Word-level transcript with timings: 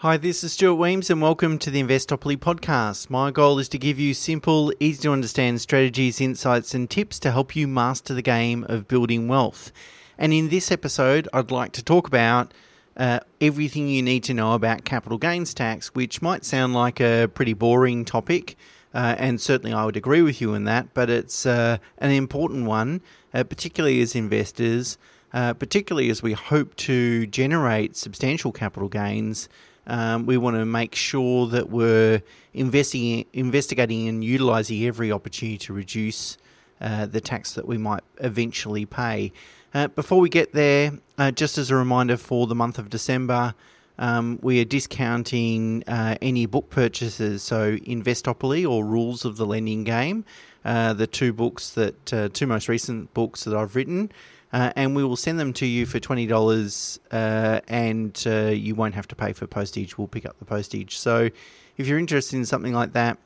Hi, 0.00 0.18
this 0.18 0.44
is 0.44 0.52
Stuart 0.52 0.74
Wemyss, 0.74 1.08
and 1.08 1.22
welcome 1.22 1.58
to 1.58 1.70
the 1.70 1.82
Investopoly 1.82 2.36
podcast. 2.36 3.08
My 3.08 3.30
goal 3.30 3.58
is 3.58 3.70
to 3.70 3.78
give 3.78 3.98
you 3.98 4.12
simple, 4.12 4.70
easy 4.78 5.00
to 5.04 5.12
understand 5.12 5.62
strategies, 5.62 6.20
insights, 6.20 6.74
and 6.74 6.88
tips 6.90 7.18
to 7.20 7.30
help 7.30 7.56
you 7.56 7.66
master 7.66 8.12
the 8.12 8.20
game 8.20 8.66
of 8.68 8.88
building 8.88 9.26
wealth. 9.26 9.72
And 10.18 10.34
in 10.34 10.50
this 10.50 10.70
episode, 10.70 11.28
I'd 11.32 11.50
like 11.50 11.72
to 11.72 11.82
talk 11.82 12.06
about 12.06 12.52
uh, 12.94 13.20
everything 13.40 13.88
you 13.88 14.02
need 14.02 14.22
to 14.24 14.34
know 14.34 14.52
about 14.52 14.84
capital 14.84 15.16
gains 15.16 15.54
tax, 15.54 15.94
which 15.94 16.20
might 16.20 16.44
sound 16.44 16.74
like 16.74 17.00
a 17.00 17.30
pretty 17.32 17.54
boring 17.54 18.04
topic. 18.04 18.58
Uh, 18.92 19.14
and 19.16 19.40
certainly 19.40 19.72
I 19.72 19.86
would 19.86 19.96
agree 19.96 20.20
with 20.20 20.42
you 20.42 20.52
in 20.52 20.64
that, 20.64 20.92
but 20.92 21.08
it's 21.08 21.46
uh, 21.46 21.78
an 21.96 22.10
important 22.10 22.66
one, 22.66 23.00
uh, 23.32 23.44
particularly 23.44 24.02
as 24.02 24.14
investors, 24.14 24.98
uh, 25.32 25.54
particularly 25.54 26.10
as 26.10 26.22
we 26.22 26.34
hope 26.34 26.76
to 26.76 27.26
generate 27.28 27.96
substantial 27.96 28.52
capital 28.52 28.90
gains. 28.90 29.48
Um, 29.86 30.26
we 30.26 30.36
want 30.36 30.56
to 30.56 30.64
make 30.64 30.94
sure 30.94 31.46
that 31.48 31.70
we're 31.70 32.22
investing, 32.52 33.24
investigating 33.32 34.08
and 34.08 34.24
utilising 34.24 34.84
every 34.84 35.12
opportunity 35.12 35.58
to 35.58 35.72
reduce 35.72 36.38
uh, 36.80 37.06
the 37.06 37.20
tax 37.20 37.54
that 37.54 37.66
we 37.66 37.78
might 37.78 38.02
eventually 38.18 38.84
pay. 38.84 39.32
Uh, 39.72 39.88
before 39.88 40.20
we 40.20 40.28
get 40.28 40.52
there, 40.52 40.92
uh, 41.18 41.30
just 41.30 41.58
as 41.58 41.70
a 41.70 41.76
reminder 41.76 42.16
for 42.16 42.46
the 42.46 42.54
month 42.54 42.78
of 42.78 42.90
December, 42.90 43.54
um, 43.98 44.38
we 44.42 44.60
are 44.60 44.64
discounting 44.64 45.84
uh, 45.86 46.16
any 46.20 46.46
book 46.46 46.70
purchases. 46.70 47.42
So, 47.42 47.76
Investopoly 47.76 48.68
or 48.68 48.84
Rules 48.84 49.24
of 49.24 49.36
the 49.36 49.46
Lending 49.46 49.84
Game, 49.84 50.24
uh, 50.64 50.92
the 50.92 51.06
two 51.06 51.32
books 51.32 51.70
that, 51.70 52.12
uh, 52.12 52.28
two 52.32 52.46
most 52.46 52.68
recent 52.68 53.14
books 53.14 53.44
that 53.44 53.54
I've 53.54 53.76
written. 53.76 54.10
Uh, 54.52 54.72
and 54.76 54.94
we 54.94 55.04
will 55.04 55.16
send 55.16 55.40
them 55.40 55.52
to 55.52 55.66
you 55.66 55.86
for 55.86 55.98
twenty 55.98 56.26
dollars, 56.26 57.00
uh, 57.10 57.60
and 57.68 58.22
uh, 58.26 58.46
you 58.46 58.74
won't 58.74 58.94
have 58.94 59.08
to 59.08 59.16
pay 59.16 59.32
for 59.32 59.46
postage. 59.46 59.98
We'll 59.98 60.06
pick 60.06 60.24
up 60.24 60.38
the 60.38 60.44
postage. 60.44 60.96
So, 60.96 61.30
if 61.76 61.86
you're 61.86 61.98
interested 61.98 62.36
in 62.36 62.46
something 62.46 62.72
like 62.72 62.92
that, 62.92 63.18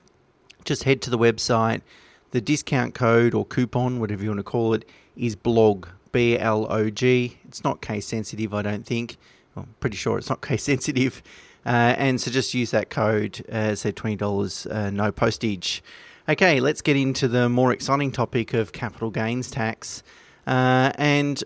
just 0.64 0.84
head 0.84 1.02
to 1.02 1.10
the 1.10 1.18
website. 1.18 1.82
The 2.30 2.40
discount 2.40 2.94
code 2.94 3.34
or 3.34 3.44
coupon, 3.44 4.00
whatever 4.00 4.22
you 4.22 4.30
want 4.30 4.38
to 4.38 4.44
call 4.44 4.72
it, 4.72 4.88
is 5.16 5.36
blog 5.36 5.88
B 6.12 6.38
L 6.38 6.66
O 6.70 6.90
G. 6.90 7.38
It's 7.46 7.62
not 7.64 7.80
case 7.82 8.06
sensitive, 8.06 8.54
I 8.54 8.62
don't 8.62 8.86
think. 8.86 9.16
Well, 9.54 9.66
I'm 9.66 9.74
pretty 9.80 9.96
sure 9.96 10.18
it's 10.18 10.30
not 10.30 10.40
case 10.46 10.64
sensitive. 10.64 11.22
Uh, 11.66 11.94
and 11.98 12.20
so 12.20 12.30
just 12.30 12.54
use 12.54 12.70
that 12.70 12.88
code, 12.88 13.44
uh, 13.52 13.74
say 13.74 13.92
$20, 13.92 14.74
uh, 14.74 14.90
no 14.90 15.12
postage. 15.12 15.82
Okay, 16.28 16.58
let's 16.60 16.80
get 16.80 16.96
into 16.96 17.28
the 17.28 17.48
more 17.50 17.72
exciting 17.72 18.12
topic 18.12 18.54
of 18.54 18.72
capital 18.72 19.10
gains 19.10 19.50
tax. 19.50 20.02
Uh, 20.50 20.90
and 20.96 21.44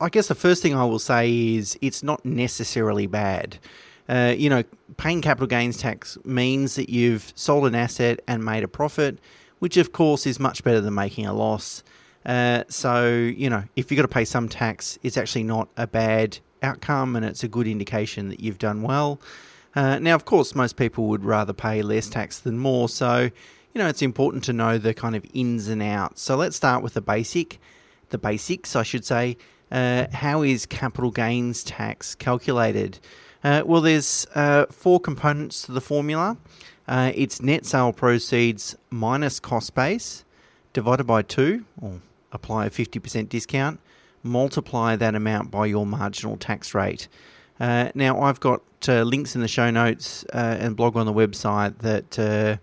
I 0.00 0.08
guess 0.08 0.28
the 0.28 0.34
first 0.34 0.62
thing 0.62 0.74
I 0.74 0.84
will 0.84 0.98
say 0.98 1.54
is 1.56 1.78
it's 1.82 2.02
not 2.02 2.24
necessarily 2.24 3.06
bad. 3.06 3.58
Uh, 4.08 4.34
you 4.36 4.48
know, 4.48 4.64
paying 4.96 5.20
capital 5.20 5.46
gains 5.46 5.76
tax 5.76 6.16
means 6.24 6.74
that 6.76 6.88
you've 6.88 7.30
sold 7.36 7.66
an 7.66 7.74
asset 7.74 8.20
and 8.26 8.42
made 8.42 8.64
a 8.64 8.68
profit, 8.68 9.18
which 9.58 9.76
of 9.76 9.92
course 9.92 10.26
is 10.26 10.40
much 10.40 10.64
better 10.64 10.80
than 10.80 10.94
making 10.94 11.26
a 11.26 11.34
loss. 11.34 11.84
Uh, 12.24 12.64
so, 12.68 13.06
you 13.08 13.50
know, 13.50 13.64
if 13.76 13.90
you've 13.90 13.96
got 13.96 14.02
to 14.02 14.08
pay 14.08 14.24
some 14.24 14.48
tax, 14.48 14.98
it's 15.02 15.18
actually 15.18 15.44
not 15.44 15.68
a 15.76 15.86
bad 15.86 16.38
outcome 16.62 17.16
and 17.16 17.24
it's 17.26 17.44
a 17.44 17.48
good 17.48 17.66
indication 17.66 18.30
that 18.30 18.40
you've 18.40 18.58
done 18.58 18.80
well. 18.80 19.20
Uh, 19.76 19.98
now, 19.98 20.14
of 20.14 20.24
course, 20.24 20.54
most 20.54 20.76
people 20.76 21.06
would 21.06 21.22
rather 21.22 21.52
pay 21.52 21.82
less 21.82 22.08
tax 22.08 22.38
than 22.38 22.58
more. 22.58 22.88
So, 22.88 23.30
you 23.74 23.78
know, 23.78 23.88
it's 23.88 24.02
important 24.02 24.42
to 24.44 24.54
know 24.54 24.78
the 24.78 24.94
kind 24.94 25.14
of 25.14 25.24
ins 25.34 25.68
and 25.68 25.82
outs. 25.82 26.22
So 26.22 26.34
let's 26.34 26.56
start 26.56 26.82
with 26.82 26.94
the 26.94 27.02
basic, 27.02 27.60
the 28.10 28.18
basics, 28.18 28.76
I 28.76 28.82
should 28.82 29.04
say. 29.04 29.36
Uh, 29.70 30.06
how 30.12 30.42
is 30.42 30.66
capital 30.66 31.10
gains 31.10 31.62
tax 31.62 32.14
calculated? 32.14 32.98
Uh, 33.44 33.62
well, 33.64 33.80
there's 33.80 34.26
uh, 34.34 34.66
four 34.66 34.98
components 34.98 35.62
to 35.62 35.72
the 35.72 35.80
formula. 35.80 36.36
Uh, 36.86 37.12
it's 37.14 37.42
net 37.42 37.66
sale 37.66 37.92
proceeds 37.92 38.76
minus 38.90 39.38
cost 39.38 39.74
base 39.74 40.24
divided 40.72 41.04
by 41.04 41.22
two, 41.22 41.64
or 41.80 42.00
apply 42.32 42.66
a 42.66 42.70
50% 42.70 43.28
discount, 43.28 43.80
multiply 44.22 44.96
that 44.96 45.14
amount 45.14 45.50
by 45.50 45.66
your 45.66 45.84
marginal 45.86 46.36
tax 46.36 46.74
rate. 46.74 47.08
Uh, 47.60 47.90
now, 47.94 48.20
I've 48.20 48.40
got 48.40 48.62
uh, 48.88 49.02
links 49.02 49.34
in 49.34 49.40
the 49.40 49.48
show 49.48 49.70
notes 49.70 50.24
and 50.32 50.76
blog 50.76 50.96
on 50.96 51.04
the 51.06 51.12
website 51.12 51.78
that 51.78 52.58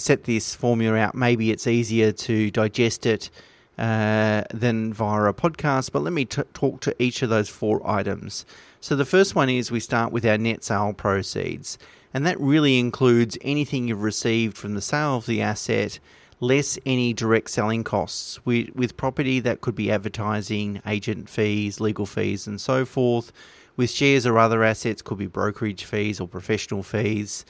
set 0.00 0.24
this 0.24 0.54
formula 0.54 0.98
out. 0.98 1.14
Maybe 1.14 1.50
it's 1.50 1.66
easier 1.66 2.12
to 2.12 2.50
digest 2.50 3.06
it 3.06 3.30
uh, 3.78 4.42
than 4.52 4.92
via 4.92 5.24
a 5.24 5.34
podcast, 5.34 5.92
but 5.92 6.02
let 6.02 6.12
me 6.12 6.24
t- 6.24 6.42
talk 6.52 6.80
to 6.80 7.02
each 7.02 7.22
of 7.22 7.30
those 7.30 7.48
four 7.48 7.80
items. 7.88 8.44
So, 8.80 8.96
the 8.96 9.04
first 9.04 9.34
one 9.34 9.48
is 9.48 9.70
we 9.70 9.80
start 9.80 10.12
with 10.12 10.26
our 10.26 10.38
net 10.38 10.64
sale 10.64 10.92
proceeds, 10.92 11.78
and 12.12 12.26
that 12.26 12.40
really 12.40 12.78
includes 12.78 13.38
anything 13.42 13.88
you've 13.88 14.02
received 14.02 14.56
from 14.56 14.74
the 14.74 14.82
sale 14.82 15.16
of 15.16 15.26
the 15.26 15.40
asset 15.40 15.98
less 16.40 16.78
any 16.86 17.12
direct 17.12 17.50
selling 17.50 17.84
costs. 17.84 18.44
With, 18.44 18.74
with 18.74 18.96
property, 18.96 19.40
that 19.40 19.60
could 19.60 19.74
be 19.74 19.90
advertising, 19.90 20.80
agent 20.86 21.28
fees, 21.28 21.80
legal 21.80 22.06
fees, 22.06 22.46
and 22.46 22.60
so 22.60 22.84
forth. 22.84 23.32
With 23.76 23.90
shares 23.90 24.26
or 24.26 24.38
other 24.38 24.64
assets, 24.64 25.02
could 25.02 25.18
be 25.18 25.26
brokerage 25.26 25.84
fees 25.84 26.20
or 26.20 26.28
professional 26.28 26.82
fees. 26.82 27.44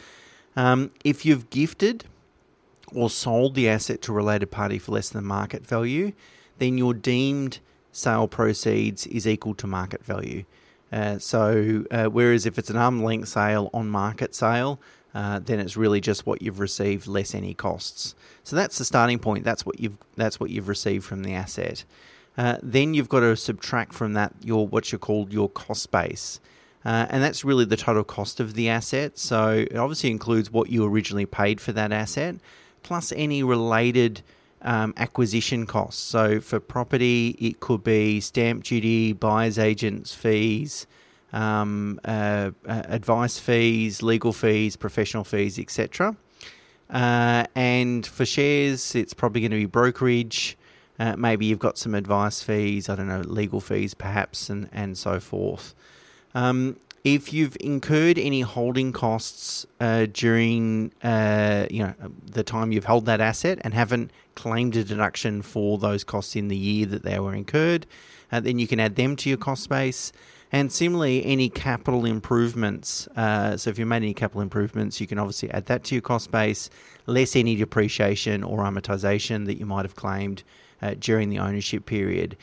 Um, 0.56 0.90
if 1.04 1.24
you've 1.24 1.50
gifted 1.50 2.04
or 2.94 3.10
sold 3.10 3.54
the 3.54 3.68
asset 3.68 4.02
to 4.02 4.12
a 4.12 4.14
related 4.14 4.50
party 4.50 4.78
for 4.78 4.92
less 4.92 5.08
than 5.08 5.24
market 5.24 5.66
value, 5.66 6.12
then 6.58 6.78
your 6.78 6.94
deemed 6.94 7.60
sale 7.92 8.28
proceeds 8.28 9.06
is 9.06 9.26
equal 9.26 9.54
to 9.54 9.66
market 9.66 10.04
value. 10.04 10.44
Uh, 10.92 11.18
so, 11.18 11.84
uh, 11.90 12.06
whereas 12.06 12.46
if 12.46 12.58
it's 12.58 12.70
an 12.70 12.76
arm 12.76 13.02
length 13.02 13.28
sale 13.28 13.70
on 13.74 13.88
market 13.88 14.34
sale, 14.34 14.80
uh, 15.14 15.38
then 15.38 15.58
it's 15.58 15.76
really 15.76 16.00
just 16.00 16.26
what 16.26 16.42
you've 16.42 16.60
received 16.60 17.06
less 17.06 17.34
any 17.34 17.54
costs. 17.54 18.14
So 18.44 18.56
that's 18.56 18.78
the 18.78 18.84
starting 18.84 19.18
point. 19.18 19.44
That's 19.44 19.66
what 19.66 19.80
you've 19.80 19.98
that's 20.16 20.38
what 20.38 20.50
you've 20.50 20.68
received 20.68 21.04
from 21.04 21.22
the 21.22 21.34
asset. 21.34 21.84
Uh, 22.36 22.56
then 22.62 22.94
you've 22.94 23.08
got 23.08 23.20
to 23.20 23.36
subtract 23.36 23.92
from 23.94 24.12
that 24.12 24.32
your 24.42 24.66
what 24.66 24.92
you 24.92 24.98
called 24.98 25.32
your 25.32 25.48
cost 25.48 25.90
base. 25.90 26.40
Uh, 26.84 27.06
and 27.10 27.22
that's 27.22 27.44
really 27.44 27.64
the 27.64 27.76
total 27.76 28.04
cost 28.04 28.38
of 28.38 28.54
the 28.54 28.68
asset. 28.68 29.18
So 29.18 29.66
it 29.70 29.76
obviously 29.76 30.10
includes 30.10 30.50
what 30.50 30.70
you 30.70 30.84
originally 30.86 31.26
paid 31.26 31.60
for 31.60 31.72
that 31.72 31.92
asset, 31.92 32.36
plus 32.88 33.12
any 33.14 33.42
related 33.42 34.22
um, 34.62 34.94
acquisition 34.96 35.66
costs. 35.66 36.02
So 36.02 36.40
for 36.40 36.58
property, 36.58 37.36
it 37.38 37.60
could 37.60 37.84
be 37.84 38.18
stamp 38.18 38.64
duty, 38.64 39.12
buyer's 39.12 39.58
agents 39.58 40.14
fees, 40.14 40.86
um, 41.30 42.00
uh, 42.02 42.52
uh, 42.66 42.82
advice 42.86 43.38
fees, 43.38 44.02
legal 44.02 44.32
fees, 44.32 44.74
professional 44.76 45.22
fees, 45.22 45.58
etc. 45.58 46.16
Uh, 46.88 47.44
and 47.54 48.06
for 48.06 48.24
shares, 48.24 48.94
it's 48.94 49.12
probably 49.12 49.42
going 49.42 49.50
to 49.50 49.58
be 49.58 49.66
brokerage. 49.66 50.56
Uh, 50.98 51.14
maybe 51.14 51.44
you've 51.44 51.58
got 51.58 51.76
some 51.76 51.94
advice 51.94 52.42
fees, 52.42 52.88
I 52.88 52.94
don't 52.94 53.06
know, 53.06 53.20
legal 53.20 53.60
fees 53.60 53.92
perhaps, 53.92 54.48
and, 54.48 54.70
and 54.72 54.96
so 54.96 55.20
forth. 55.20 55.74
Um, 56.34 56.78
if 57.04 57.32
you've 57.32 57.56
incurred 57.60 58.18
any 58.18 58.40
holding 58.40 58.92
costs 58.92 59.66
uh, 59.80 60.06
during 60.12 60.92
uh, 61.02 61.66
you 61.70 61.82
know 61.82 61.94
the 62.24 62.42
time 62.42 62.72
you've 62.72 62.84
held 62.84 63.06
that 63.06 63.20
asset 63.20 63.58
and 63.62 63.74
haven't 63.74 64.10
claimed 64.34 64.76
a 64.76 64.84
deduction 64.84 65.42
for 65.42 65.78
those 65.78 66.04
costs 66.04 66.36
in 66.36 66.48
the 66.48 66.56
year 66.56 66.86
that 66.86 67.02
they 67.02 67.18
were 67.18 67.34
incurred, 67.34 67.86
uh, 68.30 68.40
then 68.40 68.58
you 68.58 68.66
can 68.66 68.80
add 68.80 68.96
them 68.96 69.16
to 69.16 69.28
your 69.28 69.38
cost 69.38 69.68
base. 69.68 70.12
And 70.50 70.72
similarly, 70.72 71.24
any 71.26 71.50
capital 71.50 72.06
improvements. 72.06 73.06
Uh, 73.08 73.58
so 73.58 73.68
if 73.68 73.78
you 73.78 73.84
made 73.84 73.98
any 73.98 74.14
capital 74.14 74.40
improvements, 74.40 74.98
you 74.98 75.06
can 75.06 75.18
obviously 75.18 75.50
add 75.50 75.66
that 75.66 75.84
to 75.84 75.94
your 75.94 76.02
cost 76.02 76.30
base, 76.30 76.70
less 77.04 77.36
any 77.36 77.54
depreciation 77.54 78.42
or 78.42 78.60
amortization 78.60 79.44
that 79.44 79.58
you 79.58 79.66
might 79.66 79.84
have 79.84 79.94
claimed 79.94 80.42
uh, 80.80 80.94
during 80.98 81.28
the 81.28 81.38
ownership 81.38 81.84
period. 81.84 82.36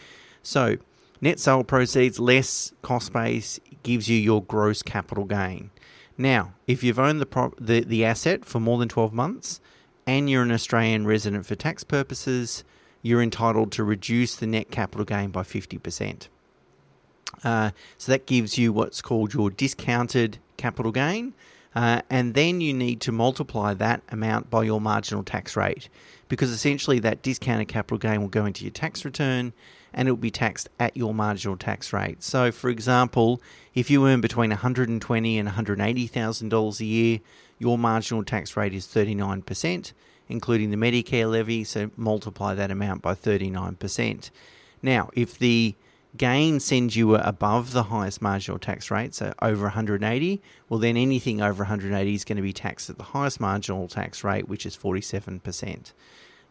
So 0.44 0.78
net 1.20 1.40
sale 1.40 1.64
proceeds 1.64 2.20
less 2.20 2.74
cost 2.84 3.12
base 3.12 3.60
gives 3.86 4.10
you 4.10 4.18
your 4.18 4.44
gross 4.44 4.82
capital 4.82 5.24
gain. 5.24 5.70
Now, 6.18 6.54
if 6.68 6.84
you've 6.84 7.00
owned 7.00 7.22
the, 7.22 7.52
the, 7.60 7.82
the 7.82 8.04
asset 8.04 8.44
for 8.44 8.60
more 8.60 8.78
than 8.78 8.90
12 8.90 9.14
months 9.14 9.62
and 10.06 10.30
you're 10.30 10.44
an 10.44 10.52
Australian 10.52 11.06
resident 11.06 11.46
for 11.46 11.56
tax 11.56 11.84
purposes, 11.84 12.64
you're 13.02 13.22
entitled 13.22 13.72
to 13.74 13.84
reduce 13.84 14.36
the 14.36 14.48
net 14.48 14.72
capital 14.72 15.06
gain 15.06 15.30
by 15.30 15.44
50%. 15.44 16.28
Uh, 17.44 17.72
so 17.98 18.12
that 18.12 18.26
gives 18.26 18.58
you 18.58 18.74
what's 18.74 19.02
called 19.02 19.34
your 19.34 19.52
discounted 19.52 20.40
capital 20.58 20.92
gain. 20.92 21.36
Uh, 21.76 22.02
and 22.10 22.34
then 22.34 22.62
you 22.62 22.74
need 22.74 23.02
to 23.02 23.12
multiply 23.12 23.74
that 23.74 24.02
amount 24.10 24.50
by 24.50 24.64
your 24.64 24.82
marginal 24.82 25.24
tax 25.24 25.56
rate 25.56 25.90
because 26.28 26.50
essentially 26.50 27.00
that 27.00 27.22
discounted 27.22 27.68
capital 27.68 27.98
gain 27.98 28.22
will 28.22 28.30
go 28.30 28.46
into 28.46 28.64
your 28.64 28.72
tax 28.72 29.06
return 29.06 29.54
and 29.96 30.08
it 30.08 30.12
will 30.12 30.18
be 30.18 30.30
taxed 30.30 30.70
at 30.78 30.96
your 30.96 31.14
marginal 31.14 31.58
tax 31.58 31.92
rate. 31.94 32.22
So, 32.22 32.52
for 32.52 32.70
example, 32.70 33.42
if 33.74 33.90
you 33.90 34.06
earn 34.06 34.22
between 34.22 34.52
$120 34.52 34.90
and 35.40 35.50
$180,000 35.50 36.80
a 36.80 36.86
year, 36.86 37.20
your 37.58 37.78
marginal 37.78 38.24
tax 38.24 38.58
rate 38.58 38.74
is 38.74 38.86
39%, 38.86 39.94
including 40.28 40.70
the 40.70 40.78
Medicare 40.78 41.32
levy, 41.32 41.64
so 41.64 41.90
multiply 41.96 42.54
that 42.54 42.70
amount 42.70 43.02
by 43.02 43.16
39%. 43.16 44.30
Now, 44.82 45.10
if 45.14 45.40
the 45.40 45.76
gain 46.18 46.60
sends 46.60 46.98
you 46.98 47.16
above 47.16 47.72
the 47.72 47.84
highest 47.84 48.22
marginal 48.22 48.60
tax 48.60 48.92
rate, 48.92 49.16
so 49.16 49.34
over 49.42 49.64
180, 49.64 50.42
well, 50.68 50.80
then 50.80 50.98
anything 50.98 51.42
over 51.42 51.64
180 51.64 52.14
is 52.14 52.26
going 52.26 52.36
to 52.36 52.42
be 52.42 52.54
taxed 52.54 52.90
at 52.90 52.98
the 52.98 53.04
highest 53.04 53.40
marginal 53.40 53.88
tax 53.88 54.26
rate, 54.26 54.50
which 54.50 54.66
is 54.66 54.76
47%. 54.76 55.94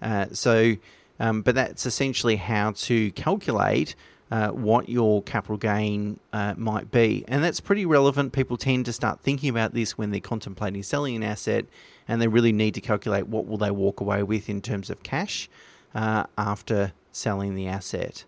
Uh, 0.01 0.27
so, 0.33 0.77
um, 1.21 1.43
but 1.43 1.55
that's 1.55 1.87
essentially 1.87 2.37
how 2.37 2.73
to 2.73 3.11
calculate 3.13 3.95
uh, 4.31 4.49
what 4.49 4.89
your 4.89 5.23
capital 5.23 5.57
gain 5.57 6.19
uh, 6.33 6.55
might 6.57 6.91
be. 6.91 7.25
And 7.29 7.45
that's 7.45 7.61
pretty 7.61 7.87
relevant. 7.87 8.33
People 8.33 8.57
tend 8.57 8.87
to 8.87 8.93
start 8.93 9.21
thinking 9.21 9.49
about 9.49 9.75
this 9.75 9.97
when 9.97 10.11
they're 10.11 10.21
contemplating 10.21 10.83
selling 10.83 11.15
an 11.17 11.23
asset 11.23 11.67
and 12.09 12.21
they 12.21 12.29
really 12.29 12.53
need 12.53 12.75
to 12.75 12.81
calculate 12.81 13.29
what 13.29 13.47
will 13.47 13.59
they 13.59 13.71
walk 13.71 14.01
away 14.01 14.23
with 14.23 14.49
in 14.49 14.61
terms 14.61 14.91
of 14.91 15.03
cash 15.03 15.49
uh, 15.95 16.25
after 16.37 16.93
selling 17.13 17.55
the 17.55 17.69
asset. 17.69 18.25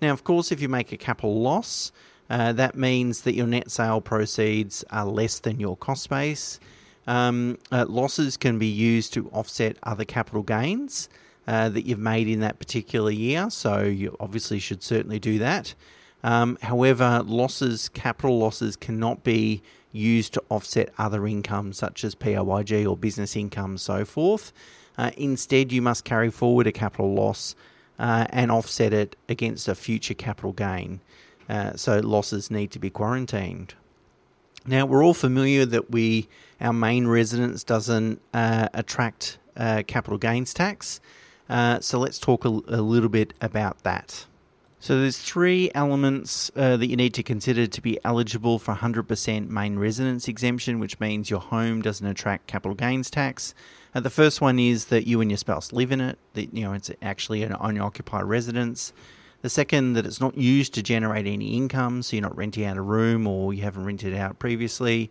Now, 0.00 0.12
of 0.12 0.24
course, 0.24 0.50
if 0.50 0.60
you 0.60 0.68
make 0.68 0.92
a 0.92 0.96
capital 0.96 1.40
loss, 1.40 1.92
uh, 2.30 2.52
that 2.54 2.74
means 2.74 3.22
that 3.22 3.34
your 3.34 3.46
net 3.46 3.70
sale 3.70 4.00
proceeds 4.00 4.84
are 4.90 5.04
less 5.04 5.38
than 5.38 5.60
your 5.60 5.76
cost 5.76 6.08
base. 6.08 6.58
Um, 7.06 7.58
uh, 7.70 7.84
losses 7.86 8.36
can 8.36 8.58
be 8.58 8.66
used 8.66 9.12
to 9.12 9.28
offset 9.28 9.76
other 9.82 10.04
capital 10.04 10.42
gains 10.42 11.08
uh, 11.46 11.68
that 11.68 11.84
you've 11.84 11.98
made 11.98 12.28
in 12.28 12.40
that 12.40 12.58
particular 12.58 13.10
year, 13.10 13.50
so 13.50 13.82
you 13.82 14.16
obviously 14.18 14.58
should 14.58 14.82
certainly 14.82 15.18
do 15.18 15.38
that. 15.38 15.74
Um, 16.22 16.56
however, 16.62 17.22
losses, 17.24 17.90
capital 17.90 18.38
losses, 18.38 18.76
cannot 18.76 19.22
be 19.24 19.62
used 19.92 20.32
to 20.34 20.42
offset 20.48 20.88
other 20.98 21.26
income 21.26 21.72
such 21.72 22.02
as 22.02 22.14
PAYG 22.14 22.88
or 22.88 22.96
business 22.96 23.36
income, 23.36 23.76
so 23.78 24.04
forth. 24.04 24.52
Uh, 24.96 25.10
instead, 25.16 25.70
you 25.70 25.82
must 25.82 26.04
carry 26.04 26.30
forward 26.30 26.66
a 26.66 26.72
capital 26.72 27.12
loss 27.12 27.54
uh, 27.98 28.26
and 28.30 28.50
offset 28.50 28.92
it 28.92 29.16
against 29.28 29.68
a 29.68 29.74
future 29.74 30.14
capital 30.14 30.52
gain. 30.52 31.00
Uh, 31.48 31.76
so 31.76 31.98
losses 32.00 32.50
need 32.50 32.70
to 32.70 32.78
be 32.78 32.88
quarantined. 32.90 33.74
Now 34.66 34.86
we're 34.86 35.04
all 35.04 35.14
familiar 35.14 35.66
that 35.66 35.90
we 35.90 36.26
our 36.58 36.72
main 36.72 37.06
residence 37.06 37.62
doesn't 37.64 38.22
uh, 38.32 38.68
attract 38.72 39.38
capital 39.56 40.16
gains 40.16 40.54
tax. 40.54 41.00
Uh, 41.48 41.80
so 41.80 41.98
let's 41.98 42.18
talk 42.18 42.44
a, 42.44 42.48
a, 42.48 42.80
little 42.80 43.08
bit 43.08 43.34
about 43.40 43.82
that. 43.82 44.26
So 44.80 45.00
there's 45.00 45.18
three 45.18 45.70
elements 45.74 46.50
uh, 46.56 46.76
that 46.76 46.86
you 46.88 46.96
need 46.96 47.14
to 47.14 47.22
consider 47.22 47.66
to 47.66 47.80
be 47.80 47.98
eligible 48.04 48.58
for 48.58 48.74
100% 48.74 49.48
main 49.48 49.78
residence 49.78 50.28
exemption, 50.28 50.78
which 50.78 51.00
means 51.00 51.30
your 51.30 51.40
home 51.40 51.80
doesn't 51.82 52.06
attract 52.06 52.46
capital 52.46 52.74
gains 52.74 53.10
tax. 53.10 53.54
Uh, 53.94 54.00
the 54.00 54.10
first 54.10 54.40
one 54.40 54.58
is 54.58 54.86
that 54.86 55.06
you 55.06 55.20
and 55.20 55.30
your 55.30 55.38
spouse 55.38 55.72
live 55.72 55.92
in 55.92 56.00
it, 56.00 56.18
that 56.34 56.54
you 56.54 56.64
know 56.64 56.72
it's 56.72 56.90
actually 57.00 57.42
an 57.42 57.56
owner 57.60 57.82
occupied 57.82 58.24
residence. 58.24 58.92
The 59.42 59.50
second, 59.50 59.92
that 59.92 60.06
it's 60.06 60.20
not 60.20 60.36
used 60.38 60.72
to 60.74 60.82
generate 60.82 61.26
any 61.26 61.56
income, 61.56 62.02
so 62.02 62.16
you're 62.16 62.22
not 62.22 62.36
renting 62.36 62.64
out 62.64 62.78
a 62.78 62.82
room 62.82 63.26
or 63.26 63.52
you 63.52 63.62
haven't 63.62 63.84
rented 63.84 64.14
out 64.14 64.38
previously. 64.38 65.10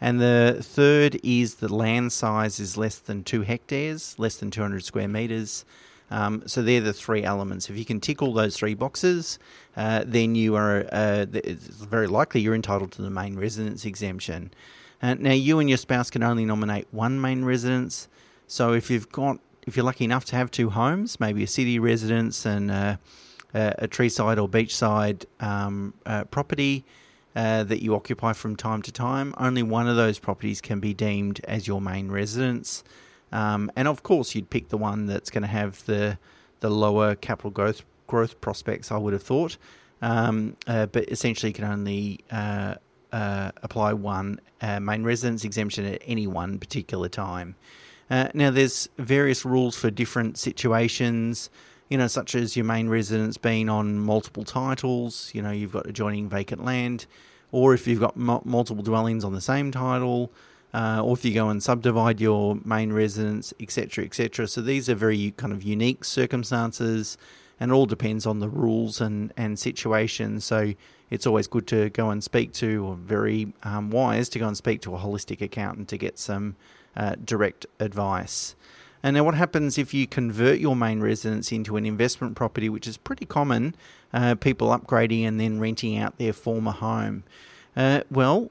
And 0.00 0.20
the 0.20 0.58
third 0.60 1.18
is 1.22 1.56
the 1.56 1.72
land 1.72 2.12
size 2.12 2.60
is 2.60 2.76
less 2.76 2.98
than 2.98 3.24
two 3.24 3.42
hectares, 3.42 4.14
less 4.18 4.36
than 4.36 4.50
200 4.50 4.84
square 4.84 5.08
meters. 5.08 5.64
Um, 6.10 6.42
so 6.46 6.62
they're 6.62 6.80
the 6.80 6.92
three 6.92 7.24
elements. 7.24 7.70
If 7.70 7.76
you 7.76 7.84
can 7.84 8.00
tick 8.00 8.20
all 8.20 8.32
those 8.32 8.56
three 8.56 8.74
boxes, 8.74 9.38
uh, 9.76 10.04
then 10.06 10.34
you 10.34 10.54
are 10.54 10.86
uh, 10.92 11.26
it's 11.32 11.66
very 11.66 12.06
likely 12.06 12.40
you're 12.40 12.54
entitled 12.54 12.92
to 12.92 13.02
the 13.02 13.10
main 13.10 13.36
residence 13.36 13.84
exemption. 13.84 14.52
Uh, 15.02 15.14
now, 15.14 15.32
you 15.32 15.58
and 15.58 15.68
your 15.68 15.78
spouse 15.78 16.10
can 16.10 16.22
only 16.22 16.44
nominate 16.44 16.86
one 16.90 17.20
main 17.20 17.44
residence. 17.44 18.08
So 18.46 18.72
if 18.72 18.90
you've 18.90 19.10
got, 19.10 19.38
if 19.66 19.76
you're 19.76 19.84
lucky 19.84 20.04
enough 20.04 20.24
to 20.26 20.36
have 20.36 20.50
two 20.50 20.70
homes, 20.70 21.18
maybe 21.18 21.42
a 21.42 21.46
city 21.46 21.78
residence 21.78 22.44
and 22.44 22.70
uh, 22.70 22.96
a 23.54 23.88
treeside 23.88 24.40
or 24.40 24.48
beachside 24.48 25.24
um, 25.40 25.94
uh, 26.06 26.24
property 26.24 26.84
uh, 27.36 27.64
that 27.64 27.82
you 27.82 27.94
occupy 27.94 28.32
from 28.32 28.56
time 28.56 28.82
to 28.82 28.92
time, 28.92 29.34
only 29.38 29.62
one 29.62 29.88
of 29.88 29.96
those 29.96 30.18
properties 30.18 30.60
can 30.60 30.80
be 30.80 30.94
deemed 30.94 31.40
as 31.44 31.66
your 31.66 31.80
main 31.80 32.10
residence. 32.10 32.84
Um, 33.32 33.70
and 33.74 33.88
of 33.88 34.02
course, 34.02 34.34
you'd 34.34 34.50
pick 34.50 34.68
the 34.68 34.78
one 34.78 35.06
that's 35.06 35.30
going 35.30 35.42
to 35.42 35.48
have 35.48 35.84
the 35.86 36.18
the 36.60 36.70
lower 36.70 37.14
capital 37.14 37.50
growth 37.50 37.82
growth 38.06 38.40
prospects. 38.40 38.92
I 38.92 38.96
would 38.96 39.12
have 39.12 39.22
thought, 39.22 39.56
um, 40.00 40.56
uh, 40.66 40.86
but 40.86 41.08
essentially, 41.10 41.50
you 41.50 41.54
can 41.54 41.64
only 41.64 42.20
uh, 42.30 42.76
uh, 43.12 43.50
apply 43.62 43.94
one 43.94 44.40
uh, 44.60 44.78
main 44.78 45.02
residence 45.02 45.44
exemption 45.44 45.84
at 45.84 46.02
any 46.06 46.26
one 46.26 46.58
particular 46.58 47.08
time. 47.08 47.56
Now, 48.10 48.52
there's 48.52 48.88
various 48.96 49.44
rules 49.44 49.74
for 49.76 49.90
different 49.90 50.38
situations, 50.38 51.50
you 51.94 51.98
know, 51.98 52.08
such 52.08 52.34
as 52.34 52.56
your 52.56 52.64
main 52.64 52.88
residence 52.88 53.36
being 53.36 53.68
on 53.68 54.00
multiple 54.00 54.42
titles, 54.42 55.30
you 55.32 55.40
know, 55.40 55.52
you've 55.52 55.70
got 55.70 55.86
adjoining 55.86 56.28
vacant 56.28 56.64
land, 56.64 57.06
or 57.52 57.72
if 57.72 57.86
you've 57.86 58.00
got 58.00 58.16
m- 58.16 58.40
multiple 58.44 58.82
dwellings 58.82 59.22
on 59.22 59.32
the 59.32 59.40
same 59.40 59.70
title, 59.70 60.32
uh, 60.72 61.00
or 61.00 61.12
if 61.12 61.24
you 61.24 61.32
go 61.32 61.50
and 61.50 61.62
subdivide 61.62 62.20
your 62.20 62.58
main 62.64 62.92
residence, 62.92 63.54
etc., 63.60 64.04
etc. 64.04 64.48
So 64.48 64.60
these 64.60 64.90
are 64.90 64.96
very 64.96 65.34
kind 65.36 65.52
of 65.52 65.62
unique 65.62 66.04
circumstances, 66.04 67.16
and 67.60 67.70
all 67.70 67.86
depends 67.86 68.26
on 68.26 68.40
the 68.40 68.48
rules 68.48 69.00
and, 69.00 69.32
and 69.36 69.56
situations. 69.56 70.44
So 70.44 70.74
it's 71.10 71.28
always 71.28 71.46
good 71.46 71.68
to 71.68 71.90
go 71.90 72.10
and 72.10 72.24
speak 72.24 72.52
to, 72.54 72.84
or 72.84 72.96
very 72.96 73.52
um, 73.62 73.90
wise 73.90 74.28
to 74.30 74.40
go 74.40 74.48
and 74.48 74.56
speak 74.56 74.80
to 74.80 74.96
a 74.96 74.98
holistic 74.98 75.40
accountant 75.40 75.86
to 75.90 75.96
get 75.96 76.18
some 76.18 76.56
uh, 76.96 77.14
direct 77.24 77.66
advice. 77.78 78.56
And 79.04 79.16
now, 79.16 79.24
what 79.24 79.34
happens 79.34 79.76
if 79.76 79.92
you 79.92 80.06
convert 80.06 80.60
your 80.60 80.74
main 80.74 81.00
residence 81.00 81.52
into 81.52 81.76
an 81.76 81.84
investment 81.84 82.36
property, 82.36 82.70
which 82.70 82.86
is 82.86 82.96
pretty 82.96 83.26
common, 83.26 83.74
uh, 84.14 84.34
people 84.34 84.68
upgrading 84.68 85.28
and 85.28 85.38
then 85.38 85.60
renting 85.60 85.98
out 85.98 86.16
their 86.16 86.32
former 86.32 86.70
home? 86.70 87.22
Uh, 87.76 88.00
well, 88.10 88.50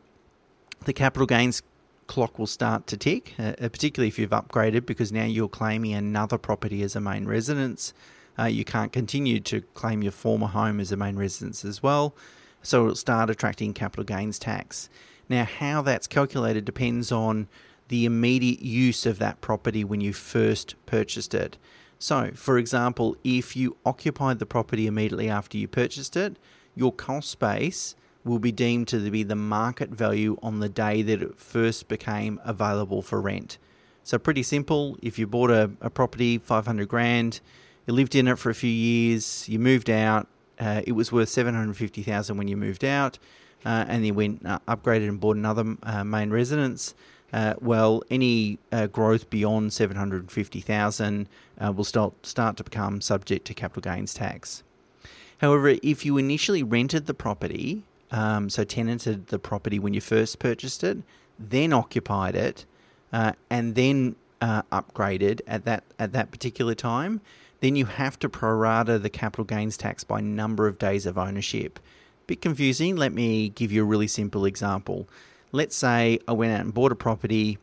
the 0.85 0.94
capital 0.94 1.25
gains 1.25 1.63
clock 2.05 2.38
will 2.38 2.45
start 2.45 2.85
to 2.85 2.95
tick, 2.95 3.33
uh, 3.39 3.53
uh 3.59 3.69
particularly 3.69 4.09
if 4.09 4.19
you've 4.19 4.29
upgraded, 4.29 4.85
because 4.85 5.11
now 5.11 5.23
you're 5.23 5.50
claiming 5.50 5.94
another 5.94 6.38
property 6.38 6.83
as 6.83 6.95
a 6.95 7.01
main 7.01 7.25
residence. 7.25 7.91
Uh, 8.38 8.44
you 8.44 8.63
can't 8.63 8.91
continue 8.91 9.39
to 9.39 9.61
claim 9.73 10.03
your 10.03 10.11
former 10.11 10.47
home 10.47 10.79
as 10.79 10.91
a 10.91 10.97
main 10.97 11.15
residence 11.15 11.65
as 11.65 11.81
well, 11.81 12.13
so 12.61 12.83
it'll 12.83 12.95
start 12.95 13.31
attracting 13.31 13.73
capital 13.73 14.03
gains 14.03 14.38
tax. 14.38 14.88
Now, 15.27 15.45
how 15.45 15.81
that's 15.81 16.06
calculated 16.06 16.63
depends 16.63 17.11
on 17.11 17.47
the 17.88 18.06
immediate 18.06 18.62
use 18.62 19.06
of 19.06 19.19
that 19.19 19.41
property 19.41 19.83
when 19.83 20.01
you 20.01 20.13
first 20.13 20.75
purchased 20.85 21.33
it. 21.33 21.57
So, 22.00 22.31
for 22.35 22.57
example, 22.57 23.15
if 23.24 23.56
you 23.56 23.77
occupied 23.85 24.39
the 24.39 24.45
property 24.45 24.88
immediately 24.88 25.30
after 25.30 25.57
you 25.57 25.68
purchased 25.68 26.18
it, 26.18 26.38
your 26.75 26.91
cost 26.91 27.39
base 27.39 27.95
will 28.25 28.39
be 28.39 28.51
deemed 28.51 28.88
to 28.89 29.09
be 29.09 29.24
the 29.24 29.35
market 29.35 29.89
value 29.89 30.38
on 30.41 30.59
the 30.59 30.69
day 30.69 31.01
that 31.01 31.21
it 31.21 31.38
first 31.38 31.88
became 31.88 32.39
available 32.44 33.01
for 33.01 33.21
rent. 33.21 33.57
So, 34.04 34.18
pretty 34.18 34.44
simple. 34.44 34.97
If 35.02 35.18
you 35.18 35.28
bought 35.28 35.49
a, 35.52 35.71
a 35.80 35.90
property, 35.90 36.37
500 36.37 36.87
grand, 36.87 37.40
you 37.85 37.94
lived 37.94 38.16
in 38.16 38.28
it 38.28 38.37
for 38.37 38.49
a 38.49 38.56
few 38.56 38.69
years, 38.69 39.47
you 39.47 39.59
moved 39.59 39.90
out, 39.90 40.28
uh, 40.59 40.81
it 40.85 40.94
was 40.94 41.11
worth 41.11 41.30
750,000 41.30 42.37
when 42.37 42.47
you 42.47 42.57
moved 42.57 42.83
out, 42.83 43.18
uh, 43.66 43.85
and 43.87 44.06
you 44.06 44.13
went 44.13 44.45
uh, 44.45 44.59
upgraded 44.68 45.07
and 45.07 45.19
bought 45.19 45.37
another 45.37 45.78
uh, 45.83 46.04
main 46.04 46.31
residence 46.31 46.94
uh, 47.33 47.56
well, 47.59 48.04
any 48.11 48.59
uh, 48.71 48.85
growth 48.87 49.30
beyond 49.31 49.73
750,000 49.73 51.28
uh, 51.59 51.71
will 51.71 51.83
start, 51.83 52.25
start 52.25 52.57
to 52.57 52.63
become 52.63 53.02
subject 53.02 53.45
to 53.47 53.56
capital 53.56 53.81
gains 53.81 54.13
tax. 54.13 54.61
However, 55.40 55.75
if 55.81 56.06
you 56.06 56.18
initially 56.18 56.61
rented 56.61 57.07
the 57.07 57.13
property, 57.16 57.83
um, 58.11 58.52
so 58.52 58.63
tenanted 58.63 59.28
the 59.28 59.40
property 59.40 59.80
when 59.80 59.95
you 59.95 59.99
first 59.99 60.37
purchased 60.37 60.83
it, 60.83 60.99
then 61.40 61.73
occupied 61.73 62.35
it, 62.35 62.66
uh, 63.11 63.33
and 63.49 63.73
then 63.73 64.16
uh, 64.40 64.61
upgraded 64.71 65.42
at 65.47 65.66
that 65.66 65.83
at 65.97 66.11
that 66.13 66.30
particular 66.30 66.75
time, 66.75 67.19
then 67.61 67.75
you 67.75 67.85
have 67.85 68.19
to 68.19 68.30
prorata 68.30 69.02
the 69.02 69.09
capital 69.09 69.45
gains 69.45 69.75
tax 69.75 70.04
by 70.04 70.21
number 70.21 70.68
of 70.68 70.78
days 70.78 71.06
of 71.06 71.18
ownership. 71.18 71.80
Bit 72.28 72.42
confusing. 72.42 72.95
Let 72.95 73.11
me 73.11 73.49
give 73.49 73.71
you 73.71 73.81
a 73.81 73.85
really 73.85 74.07
simple 74.07 74.45
example 74.45 75.07
let's 75.54 75.76
say 75.76 76.19
I 76.28 76.33
went 76.33 76.52
out 76.52 76.60
and 76.60 76.74
bought 76.74 76.92
a 76.92 76.95
property 76.95 77.57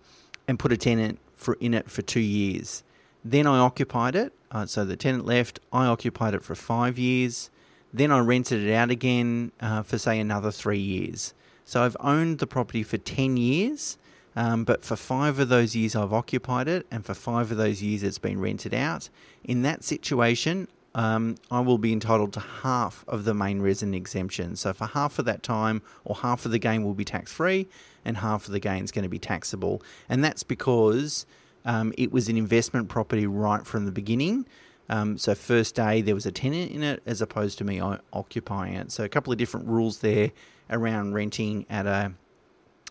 and 0.48 0.58
put 0.58 0.72
a 0.72 0.78
tenant 0.78 1.18
for 1.34 1.54
in 1.60 1.74
it 1.74 1.90
for 1.90 2.00
two 2.00 2.20
years. 2.20 2.82
Then 3.22 3.46
I 3.46 3.58
occupied 3.58 4.14
it. 4.14 4.32
Uh, 4.50 4.64
so 4.64 4.84
the 4.84 4.96
tenant 4.96 5.26
left. 5.26 5.60
I 5.72 5.86
occupied 5.86 6.32
it 6.34 6.42
for 6.42 6.54
five 6.54 6.98
years. 6.98 7.50
Then 7.92 8.10
I 8.10 8.20
rented 8.20 8.62
it 8.62 8.72
out 8.72 8.90
again 8.90 9.52
uh, 9.60 9.82
for 9.82 9.98
say 9.98 10.18
another 10.18 10.50
three 10.50 10.78
years. 10.78 11.34
So 11.64 11.82
I've 11.82 11.96
owned 12.00 12.38
the 12.38 12.46
property 12.46 12.82
for 12.82 12.96
ten 12.98 13.36
years, 13.36 13.98
um, 14.34 14.64
but 14.64 14.84
for 14.84 14.96
five 14.96 15.38
of 15.38 15.48
those 15.48 15.76
years 15.76 15.94
I've 15.94 16.12
occupied 16.12 16.68
it, 16.68 16.86
and 16.90 17.04
for 17.04 17.14
five 17.14 17.50
of 17.50 17.58
those 17.58 17.82
years 17.82 18.02
it's 18.02 18.18
been 18.18 18.40
rented 18.40 18.74
out. 18.74 19.08
In 19.44 19.62
that 19.62 19.84
situation, 19.84 20.68
um, 20.94 21.36
I 21.50 21.60
will 21.60 21.78
be 21.78 21.92
entitled 21.92 22.32
to 22.34 22.40
half 22.40 23.04
of 23.06 23.24
the 23.24 23.34
main 23.34 23.62
resident 23.62 23.94
exemption. 23.94 24.56
So 24.56 24.72
for 24.72 24.86
half 24.86 25.18
of 25.18 25.24
that 25.26 25.42
time, 25.42 25.82
or 26.04 26.16
half 26.16 26.44
of 26.44 26.50
the 26.50 26.58
gain 26.58 26.82
will 26.82 26.94
be 26.94 27.04
tax 27.04 27.32
free, 27.32 27.68
and 28.04 28.18
half 28.18 28.46
of 28.46 28.52
the 28.52 28.60
gain 28.60 28.84
is 28.84 28.90
going 28.90 29.04
to 29.04 29.08
be 29.08 29.18
taxable. 29.18 29.82
And 30.08 30.24
that's 30.24 30.42
because 30.42 31.26
um, 31.64 31.92
it 31.96 32.10
was 32.10 32.28
an 32.28 32.36
investment 32.36 32.88
property 32.88 33.26
right 33.26 33.66
from 33.66 33.84
the 33.84 33.92
beginning. 33.92 34.46
Um, 34.88 35.18
so 35.18 35.36
first 35.36 35.76
day 35.76 36.00
there 36.00 36.16
was 36.16 36.26
a 36.26 36.32
tenant 36.32 36.72
in 36.72 36.82
it 36.82 37.02
as 37.06 37.22
opposed 37.22 37.58
to 37.58 37.64
me 37.64 37.80
occupying 38.12 38.74
it. 38.74 38.90
So 38.90 39.04
a 39.04 39.08
couple 39.08 39.32
of 39.32 39.38
different 39.38 39.68
rules 39.68 40.00
there 40.00 40.32
around 40.68 41.14
renting 41.14 41.66
at 41.70 41.86
a, 41.86 42.12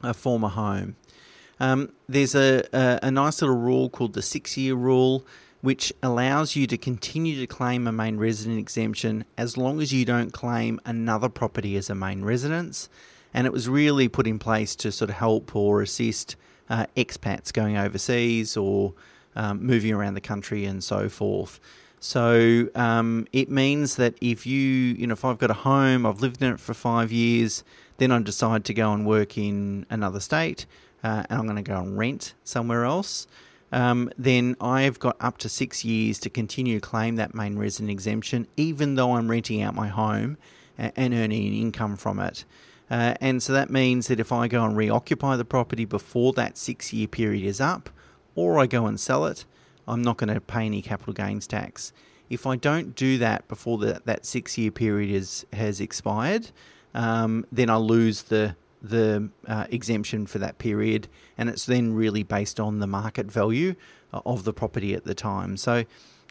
a 0.02 0.14
former 0.14 0.48
home. 0.48 0.96
Um, 1.60 1.92
there's 2.08 2.36
a, 2.36 2.64
a, 2.72 3.00
a 3.04 3.12
nice 3.12 3.42
little 3.42 3.58
rule 3.58 3.90
called 3.90 4.14
the 4.14 4.22
six 4.22 4.56
year 4.56 4.76
rule, 4.76 5.26
which 5.62 5.92
allows 6.02 6.56
you 6.56 6.66
to 6.68 6.78
continue 6.78 7.40
to 7.40 7.48
claim 7.48 7.88
a 7.88 7.92
main 7.92 8.18
resident 8.18 8.60
exemption 8.60 9.26
as 9.38 9.58
long 9.58 9.82
as 9.82 9.92
you 9.92 10.06
don't 10.06 10.32
claim 10.32 10.80
another 10.86 11.30
property 11.30 11.76
as 11.76 11.90
a 11.90 11.96
main 11.96 12.24
residence. 12.24 12.90
And 13.34 13.46
it 13.46 13.54
was 13.54 13.68
really 13.68 14.08
put 14.08 14.26
in 14.26 14.40
place 14.40 14.76
to 14.78 14.92
sort 14.92 15.10
of 15.10 15.18
help 15.18 15.56
or 15.56 15.82
assist 15.82 16.36
uh, 16.70 16.86
expats 16.96 17.52
going 17.52 17.78
overseas 17.78 18.56
or 18.56 18.94
um, 19.36 19.66
moving 19.66 19.94
around 19.94 20.14
the 20.14 20.22
country 20.22 20.66
and 20.66 20.84
so 20.84 21.10
forth. 21.10 21.60
So 22.00 22.70
um, 22.76 23.28
it 23.34 23.50
means 23.50 23.98
that 23.98 24.16
if 24.22 24.46
you, 24.46 24.60
you 24.60 25.08
know, 25.08 25.14
if 25.14 25.26
I've 25.26 25.38
got 25.38 25.52
a 25.52 25.56
home, 25.56 26.06
I've 26.06 26.22
lived 26.22 26.42
in 26.42 26.54
it 26.54 26.60
for 26.60 26.74
five 26.74 27.12
years, 27.12 27.64
then 27.98 28.12
I 28.12 28.20
decide 28.20 28.64
to 28.66 28.74
go 28.74 28.94
and 28.94 29.06
work 29.06 29.38
in 29.38 29.86
another 29.90 30.22
state, 30.22 30.66
uh, 31.04 31.24
and 31.30 31.40
I'm 31.40 31.46
going 31.46 31.58
to 31.58 31.62
go 31.62 31.78
and 31.78 31.98
rent 31.98 32.34
somewhere 32.46 32.86
else. 32.86 33.28
Um, 33.72 34.10
then 34.18 34.56
I've 34.60 35.00
got 35.00 35.16
up 35.20 35.38
to 35.40 35.50
six 35.50 35.86
years 35.86 36.20
to 36.20 36.30
continue 36.30 36.80
to 36.80 36.88
claim 36.88 37.18
that 37.18 37.36
main 37.36 37.58
resident 37.58 37.92
exemption, 37.92 38.48
even 38.58 38.96
though 38.96 39.14
I'm 39.16 39.30
renting 39.30 39.62
out 39.62 39.76
my 39.76 39.88
home 39.88 40.38
and, 40.78 41.14
earning 41.14 41.48
an 41.48 41.54
income 41.54 41.96
from 41.98 42.20
it. 42.20 42.46
Uh, 42.90 43.14
and 43.22 43.44
so 43.44 43.54
that 43.54 43.70
means 43.70 44.08
that 44.08 44.20
if 44.20 44.32
I 44.32 44.48
go 44.48 44.66
and 44.66 44.76
reoccupy 44.76 45.36
the 45.36 45.46
property 45.46 45.86
before 45.86 46.34
that 46.34 46.58
six 46.58 46.92
year 46.92 47.08
period 47.08 47.46
is 47.46 47.62
up, 47.62 47.90
or 48.36 48.60
I 48.60 48.66
go 48.66 48.88
and 48.88 49.00
sell 49.00 49.26
it, 49.26 49.46
I'm 49.88 50.02
not 50.02 50.18
going 50.18 50.34
to 50.34 50.42
pay 50.42 50.66
any 50.66 50.82
capital 50.82 51.14
gains 51.14 51.46
tax. 51.46 51.94
If 52.30 52.48
I 52.48 52.56
don't 52.56 52.96
do 52.96 53.18
that 53.18 53.48
before 53.48 53.78
the, 53.78 54.02
that 54.06 54.26
six 54.26 54.58
year 54.58 54.72
period 54.72 55.12
is, 55.12 55.46
has 55.54 55.80
expired, 55.80 56.52
um, 56.94 57.46
then 57.52 57.70
I 57.70 57.76
lose 57.76 58.24
the 58.24 58.56
the 58.82 59.30
uh, 59.48 59.66
exemption 59.70 60.26
for 60.26 60.40
that 60.40 60.58
period, 60.58 61.08
and 61.38 61.50
it's 61.50 61.66
then 61.66 61.94
really 61.94 62.24
based 62.24 62.60
on 62.60 62.80
the 62.80 62.88
market 62.88 63.32
value 63.32 63.76
uh, 64.14 64.22
of 64.26 64.44
the 64.44 64.54
property 64.54 64.94
at 64.94 65.04
the 65.04 65.16
time. 65.16 65.58
So, 65.58 65.86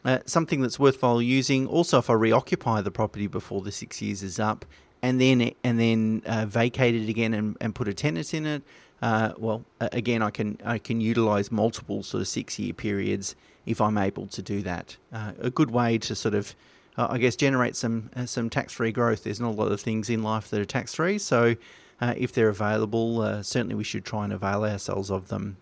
uh, 0.05 0.19
something 0.25 0.61
that's 0.61 0.79
worthwhile 0.79 1.21
using. 1.21 1.67
Also, 1.67 1.99
if 1.99 2.09
I 2.09 2.13
reoccupy 2.13 2.81
the 2.81 2.91
property 2.91 3.27
before 3.27 3.61
the 3.61 3.71
six 3.71 4.01
years 4.01 4.23
is 4.23 4.39
up, 4.39 4.65
and 5.01 5.19
then 5.19 5.51
and 5.63 5.79
then 5.79 6.21
uh, 6.25 6.45
vacate 6.45 6.95
it 6.95 7.09
again 7.09 7.33
and, 7.33 7.57
and 7.61 7.75
put 7.75 7.87
a 7.87 7.93
tenant 7.93 8.33
in 8.33 8.45
it, 8.45 8.63
uh, 9.01 9.33
well, 9.37 9.63
again, 9.79 10.21
I 10.21 10.29
can 10.29 10.57
I 10.63 10.77
can 10.77 11.01
utilize 11.01 11.51
multiple 11.51 12.03
sort 12.03 12.21
of 12.21 12.27
six 12.27 12.57
year 12.57 12.73
periods 12.73 13.35
if 13.65 13.79
I'm 13.79 13.97
able 13.97 14.27
to 14.27 14.41
do 14.41 14.61
that. 14.63 14.97
Uh, 15.13 15.33
a 15.39 15.49
good 15.49 15.69
way 15.71 15.97
to 15.99 16.15
sort 16.15 16.33
of, 16.33 16.55
I 16.97 17.17
guess, 17.17 17.35
generate 17.35 17.75
some 17.75 18.09
some 18.25 18.49
tax 18.49 18.73
free 18.73 18.91
growth. 18.91 19.23
There's 19.23 19.39
not 19.39 19.49
a 19.49 19.57
lot 19.57 19.71
of 19.71 19.79
things 19.79 20.09
in 20.09 20.23
life 20.23 20.49
that 20.49 20.59
are 20.59 20.65
tax 20.65 20.95
free, 20.95 21.17
so 21.17 21.55
uh, 22.01 22.13
if 22.17 22.31
they're 22.31 22.49
available, 22.49 23.21
uh, 23.21 23.43
certainly 23.43 23.75
we 23.75 23.83
should 23.83 24.05
try 24.05 24.23
and 24.23 24.33
avail 24.33 24.63
ourselves 24.63 25.09
of 25.11 25.27
them. 25.27 25.57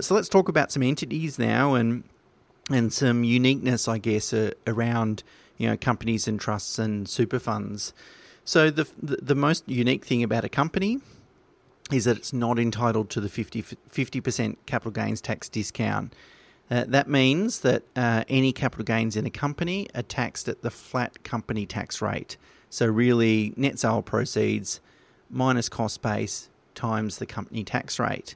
so 0.00 0.14
let's 0.14 0.28
talk 0.28 0.48
about 0.48 0.72
some 0.72 0.82
entities 0.82 1.38
now 1.38 1.74
and 1.74 2.04
and 2.68 2.92
some 2.92 3.22
uniqueness, 3.22 3.86
I 3.86 3.98
guess, 3.98 4.34
around 4.66 5.22
you 5.56 5.68
know 5.68 5.76
companies 5.76 6.28
and 6.28 6.40
trusts 6.40 6.78
and 6.78 7.08
super 7.08 7.38
funds. 7.38 7.92
So 8.44 8.70
the, 8.70 8.88
the 9.02 9.16
the 9.16 9.34
most 9.34 9.68
unique 9.68 10.04
thing 10.04 10.22
about 10.22 10.44
a 10.44 10.48
company 10.48 11.00
is 11.92 12.04
that 12.04 12.16
it's 12.16 12.32
not 12.32 12.58
entitled 12.58 13.10
to 13.10 13.20
the 13.20 13.28
50, 13.28 14.20
percent 14.20 14.58
capital 14.66 14.90
gains 14.90 15.20
tax 15.20 15.48
discount. 15.48 16.12
Uh, 16.68 16.84
that 16.88 17.08
means 17.08 17.60
that 17.60 17.84
uh, 17.94 18.24
any 18.28 18.52
capital 18.52 18.84
gains 18.84 19.16
in 19.16 19.24
a 19.24 19.30
company 19.30 19.86
are 19.94 20.02
taxed 20.02 20.48
at 20.48 20.62
the 20.62 20.70
flat 20.70 21.22
company 21.22 21.64
tax 21.64 22.02
rate. 22.02 22.36
So, 22.70 22.86
really, 22.86 23.54
net 23.56 23.78
sale 23.78 24.02
proceeds 24.02 24.80
minus 25.30 25.68
cost 25.68 26.02
base 26.02 26.48
times 26.74 27.18
the 27.18 27.26
company 27.26 27.64
tax 27.64 27.98
rate. 27.98 28.34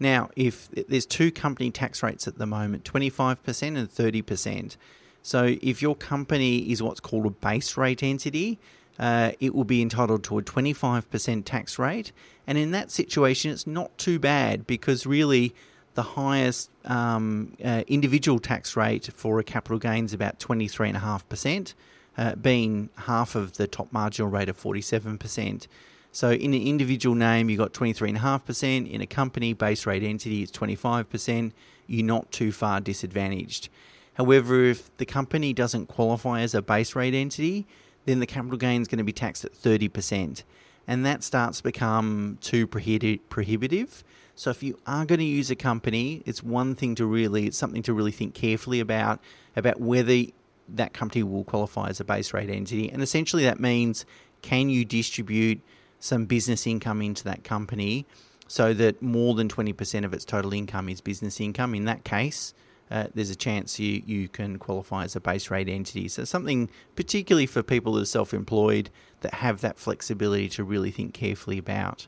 Now, 0.00 0.30
if 0.36 0.70
there's 0.70 1.06
two 1.06 1.30
company 1.30 1.70
tax 1.70 2.02
rates 2.02 2.28
at 2.28 2.38
the 2.38 2.46
moment 2.46 2.84
25% 2.84 3.62
and 3.76 3.88
30%. 3.90 4.76
So, 5.22 5.56
if 5.60 5.82
your 5.82 5.96
company 5.96 6.70
is 6.70 6.82
what's 6.82 7.00
called 7.00 7.26
a 7.26 7.30
base 7.30 7.76
rate 7.76 8.02
entity, 8.02 8.58
uh, 8.98 9.32
it 9.40 9.54
will 9.54 9.64
be 9.64 9.82
entitled 9.82 10.24
to 10.24 10.38
a 10.38 10.42
25% 10.42 11.44
tax 11.44 11.78
rate. 11.78 12.12
And 12.46 12.58
in 12.58 12.70
that 12.72 12.90
situation, 12.90 13.50
it's 13.50 13.66
not 13.66 13.96
too 13.98 14.18
bad 14.18 14.66
because 14.66 15.06
really 15.06 15.54
the 15.94 16.02
highest 16.02 16.70
um, 16.84 17.56
uh, 17.64 17.82
individual 17.86 18.38
tax 18.38 18.76
rate 18.76 19.10
for 19.14 19.38
a 19.38 19.44
capital 19.44 19.78
gain 19.78 20.04
is 20.04 20.14
about 20.14 20.38
23.5%, 20.38 21.74
uh, 22.16 22.34
being 22.36 22.88
half 22.96 23.34
of 23.34 23.56
the 23.56 23.66
top 23.66 23.92
marginal 23.92 24.30
rate 24.30 24.48
of 24.48 24.60
47%. 24.60 25.66
So 26.12 26.30
in 26.30 26.54
an 26.54 26.62
individual 26.62 27.14
name, 27.14 27.50
you've 27.50 27.58
got 27.58 27.72
23.5%. 27.72 28.90
In 28.90 29.00
a 29.00 29.06
company 29.06 29.52
base 29.52 29.86
rate 29.86 30.02
entity, 30.02 30.42
it's 30.42 30.52
25%. 30.52 31.52
You're 31.86 32.06
not 32.06 32.30
too 32.32 32.52
far 32.52 32.80
disadvantaged. 32.80 33.68
However, 34.14 34.64
if 34.64 34.96
the 34.96 35.06
company 35.06 35.52
doesn't 35.52 35.86
qualify 35.86 36.40
as 36.40 36.54
a 36.54 36.62
base 36.62 36.96
rate 36.96 37.14
entity, 37.14 37.66
then 38.04 38.20
the 38.20 38.26
capital 38.26 38.58
gain 38.58 38.82
is 38.82 38.88
going 38.88 38.98
to 38.98 39.04
be 39.04 39.12
taxed 39.12 39.44
at 39.44 39.52
30%. 39.52 40.42
And 40.88 41.04
that 41.04 41.22
starts 41.22 41.58
to 41.58 41.62
become 41.62 42.38
too 42.40 42.66
prohibitive. 42.66 44.02
So 44.34 44.50
if 44.50 44.62
you 44.62 44.78
are 44.86 45.04
going 45.04 45.18
to 45.18 45.24
use 45.24 45.50
a 45.50 45.56
company, 45.56 46.22
it's 46.24 46.42
one 46.42 46.74
thing 46.74 46.94
to 46.94 47.04
really, 47.04 47.46
it's 47.46 47.58
something 47.58 47.82
to 47.82 47.92
really 47.92 48.12
think 48.12 48.34
carefully 48.34 48.80
about, 48.80 49.20
about 49.54 49.80
whether 49.80 50.24
that 50.68 50.92
company 50.92 51.22
will 51.22 51.44
qualify 51.44 51.88
as 51.88 52.00
a 52.00 52.04
base 52.04 52.32
rate 52.32 52.48
entity. 52.48 52.90
And 52.90 53.02
essentially 53.02 53.44
that 53.44 53.60
means 53.60 54.06
can 54.42 54.70
you 54.70 54.84
distribute 54.84 55.60
some 56.00 56.26
business 56.26 56.66
income 56.66 57.02
into 57.02 57.24
that 57.24 57.44
company 57.44 58.06
so 58.46 58.72
that 58.74 59.02
more 59.02 59.34
than 59.34 59.48
20% 59.48 60.04
of 60.04 60.14
its 60.14 60.24
total 60.24 60.52
income 60.52 60.88
is 60.88 61.00
business 61.00 61.40
income? 61.40 61.74
In 61.74 61.84
that 61.84 62.04
case, 62.04 62.54
uh, 62.90 63.06
there's 63.14 63.30
a 63.30 63.36
chance 63.36 63.78
you, 63.78 64.02
you 64.06 64.28
can 64.28 64.58
qualify 64.58 65.04
as 65.04 65.14
a 65.14 65.20
base 65.20 65.50
rate 65.50 65.68
entity. 65.68 66.08
So, 66.08 66.24
something 66.24 66.70
particularly 66.96 67.46
for 67.46 67.62
people 67.62 67.92
that 67.94 68.02
are 68.02 68.06
self 68.06 68.32
employed 68.32 68.90
that 69.20 69.34
have 69.34 69.60
that 69.60 69.78
flexibility 69.78 70.48
to 70.50 70.64
really 70.64 70.90
think 70.90 71.12
carefully 71.12 71.58
about. 71.58 72.06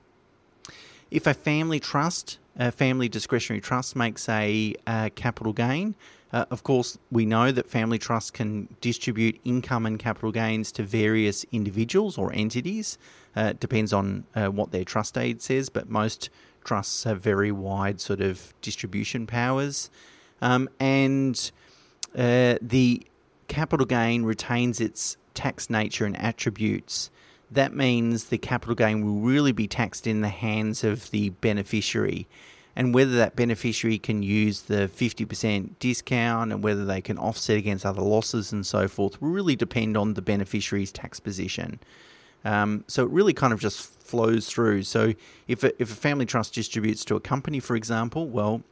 If 1.11 1.27
a 1.27 1.35
family 1.35 1.81
trust, 1.81 2.39
a 2.59 2.71
family 2.71 3.09
discretionary 3.09 3.61
trust, 3.61 3.97
makes 3.97 4.29
a, 4.29 4.75
capital 5.15 5.53
gain, 5.53 5.95
uh, 6.33 6.45
of 6.51 6.63
course, 6.63 6.99
we 7.11 7.27
know 7.27 7.51
that 7.51 7.69
family 7.69 7.99
trusts 7.99 8.31
can 8.31 8.69
distribute 8.81 9.41
income 9.45 9.85
and 9.85 9.99
capital 9.99 10.31
gains 10.31 10.71
to 10.73 10.83
various 10.83 11.45
individuals 11.51 12.17
or 12.17 12.33
entities. 12.33 12.99
Uh, 13.37 13.51
it 13.51 13.61
depends 13.61 13.93
on 13.93 14.25
uh, 14.35 14.47
what 14.47 14.71
their 14.71 14.85
trust 14.85 15.15
deed 15.15 15.43
says, 15.43 15.69
but 15.69 15.89
most 15.89 16.31
trusts 16.65 17.05
have 17.05 17.21
very 17.21 17.51
wide 17.51 18.01
sort 18.01 18.21
of 18.21 18.55
distribution 18.63 19.27
powers. 19.27 19.91
Um, 20.41 20.69
and 20.79 21.51
uh, 22.17 22.57
the 22.63 23.03
capital 23.49 23.87
gain 23.87 24.23
retains 24.23 24.81
its 24.81 25.17
tax 25.35 25.69
nature 25.69 26.05
and 26.05 26.17
attributes. 26.17 27.11
That 27.51 27.75
means 27.75 28.25
the 28.25 28.39
capital 28.39 28.75
gain 28.75 29.05
will 29.05 29.21
really 29.21 29.53
be 29.53 29.67
taxed 29.67 30.07
in 30.07 30.21
the 30.21 30.29
hands 30.29 30.85
of 30.85 31.11
the 31.11 31.31
beneficiary. 31.31 32.29
And 32.77 32.95
whether 32.95 33.17
that 33.17 33.35
beneficiary 33.35 33.99
can 33.99 34.23
use 34.23 34.63
the 34.63 34.89
50% 34.89 35.79
discount 35.81 36.53
and 36.53 36.63
whether 36.63 36.85
they 36.85 37.01
can 37.01 37.19
offset 37.19 37.57
against 37.57 37.85
other 37.85 38.01
losses 38.01 38.53
and 38.53 38.65
so 38.65 38.87
forth 38.87 39.21
will 39.21 39.31
really 39.31 39.57
depend 39.57 39.97
on 39.97 40.15
the 40.15 40.23
beneficiary's 40.23 40.93
tax 40.93 41.19
position. 41.19 41.81
Um, 42.45 42.85
so 42.87 43.05
it 43.05 43.11
really 43.11 43.35
kind 43.35 43.53
of 43.53 43.61
just 43.61 44.01
flows 44.01 44.49
through. 44.49 44.83
So 44.85 45.15
if 45.49 45.65
a, 45.65 45.83
if 45.83 45.93
a 45.93 45.97
family 45.97 46.27
trust 46.27 46.55
distributes 46.55 47.05
to 47.07 47.17
a 47.17 47.21
company, 47.21 47.61
for 47.61 47.77
example, 47.77 48.29
well, 48.29 48.63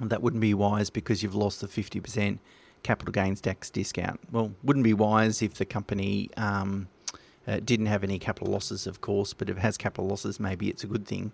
that 0.00 0.22
wouldn't 0.22 0.40
be 0.40 0.54
wise 0.54 0.90
because 0.90 1.22
you've 1.22 1.34
lost 1.34 1.60
the 1.60 1.66
50% 1.68 2.38
capital 2.82 3.12
gains 3.12 3.40
tax 3.40 3.70
discount. 3.70 4.20
Well, 4.30 4.52
wouldn't 4.62 4.84
be 4.84 4.94
wise 4.94 5.42
if 5.42 5.54
the 5.54 5.64
company 5.64 6.30
um, 6.36 6.88
uh, 7.48 7.60
didn't 7.64 7.86
have 7.86 8.04
any 8.04 8.18
capital 8.18 8.52
losses, 8.52 8.86
of 8.86 9.00
course, 9.00 9.32
but 9.32 9.48
if 9.48 9.56
it 9.56 9.60
has 9.60 9.78
capital 9.78 10.06
losses, 10.06 10.38
maybe 10.38 10.68
it's 10.68 10.84
a 10.84 10.86
good 10.86 11.06
thing. 11.06 11.32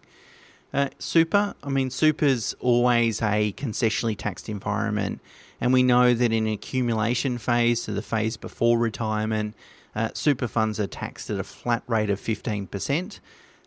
Uh, 0.72 0.88
super, 0.98 1.54
I 1.62 1.68
mean, 1.68 1.90
super's 1.90 2.54
always 2.60 3.20
a 3.20 3.52
concessionally 3.52 4.16
taxed 4.16 4.48
environment, 4.48 5.20
and 5.60 5.72
we 5.72 5.82
know 5.82 6.14
that 6.14 6.32
in 6.32 6.46
accumulation 6.46 7.38
phase, 7.38 7.82
so 7.82 7.92
the 7.92 8.02
phase 8.02 8.36
before 8.36 8.78
retirement, 8.78 9.54
uh, 9.94 10.10
super 10.14 10.48
funds 10.48 10.78
are 10.78 10.86
taxed 10.86 11.30
at 11.30 11.38
a 11.38 11.44
flat 11.44 11.82
rate 11.86 12.10
of 12.10 12.20
15%. 12.20 13.20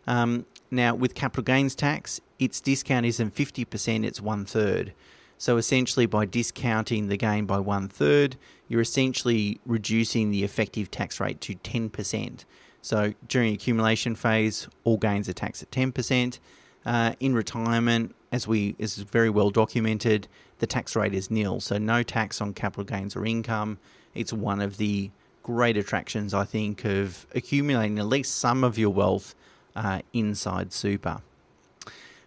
Um, 0.06 0.46
now, 0.70 0.94
with 0.94 1.14
capital 1.14 1.44
gains 1.44 1.74
tax, 1.74 2.20
its 2.38 2.60
discount 2.60 3.06
isn't 3.06 3.34
50%, 3.34 4.04
it's 4.04 4.20
one 4.20 4.44
third. 4.44 4.92
So 5.38 5.56
essentially, 5.56 6.06
by 6.06 6.26
discounting 6.26 7.08
the 7.08 7.16
gain 7.16 7.46
by 7.46 7.60
one 7.60 7.88
third, 7.88 8.36
you're 8.66 8.80
essentially 8.80 9.60
reducing 9.64 10.30
the 10.30 10.44
effective 10.44 10.90
tax 10.90 11.20
rate 11.20 11.40
to 11.42 11.54
10%. 11.54 12.44
So 12.82 13.14
during 13.26 13.54
accumulation 13.54 14.14
phase, 14.14 14.68
all 14.84 14.98
gains 14.98 15.28
are 15.28 15.32
taxed 15.32 15.62
at 15.62 15.70
10%. 15.70 16.38
Uh, 16.84 17.12
in 17.20 17.34
retirement, 17.34 18.14
as 18.32 18.46
we 18.46 18.74
is 18.78 18.96
very 18.96 19.30
well 19.30 19.50
documented, 19.50 20.26
the 20.58 20.66
tax 20.66 20.96
rate 20.96 21.14
is 21.14 21.30
nil, 21.30 21.60
so 21.60 21.78
no 21.78 22.02
tax 22.02 22.40
on 22.40 22.52
capital 22.52 22.84
gains 22.84 23.14
or 23.14 23.24
income. 23.24 23.78
It's 24.14 24.32
one 24.32 24.60
of 24.60 24.76
the 24.76 25.10
great 25.42 25.76
attractions, 25.76 26.34
I 26.34 26.44
think, 26.44 26.84
of 26.84 27.26
accumulating 27.34 27.98
at 27.98 28.06
least 28.06 28.36
some 28.36 28.64
of 28.64 28.76
your 28.78 28.90
wealth 28.90 29.34
uh, 29.76 30.00
inside 30.12 30.72
super. 30.72 31.22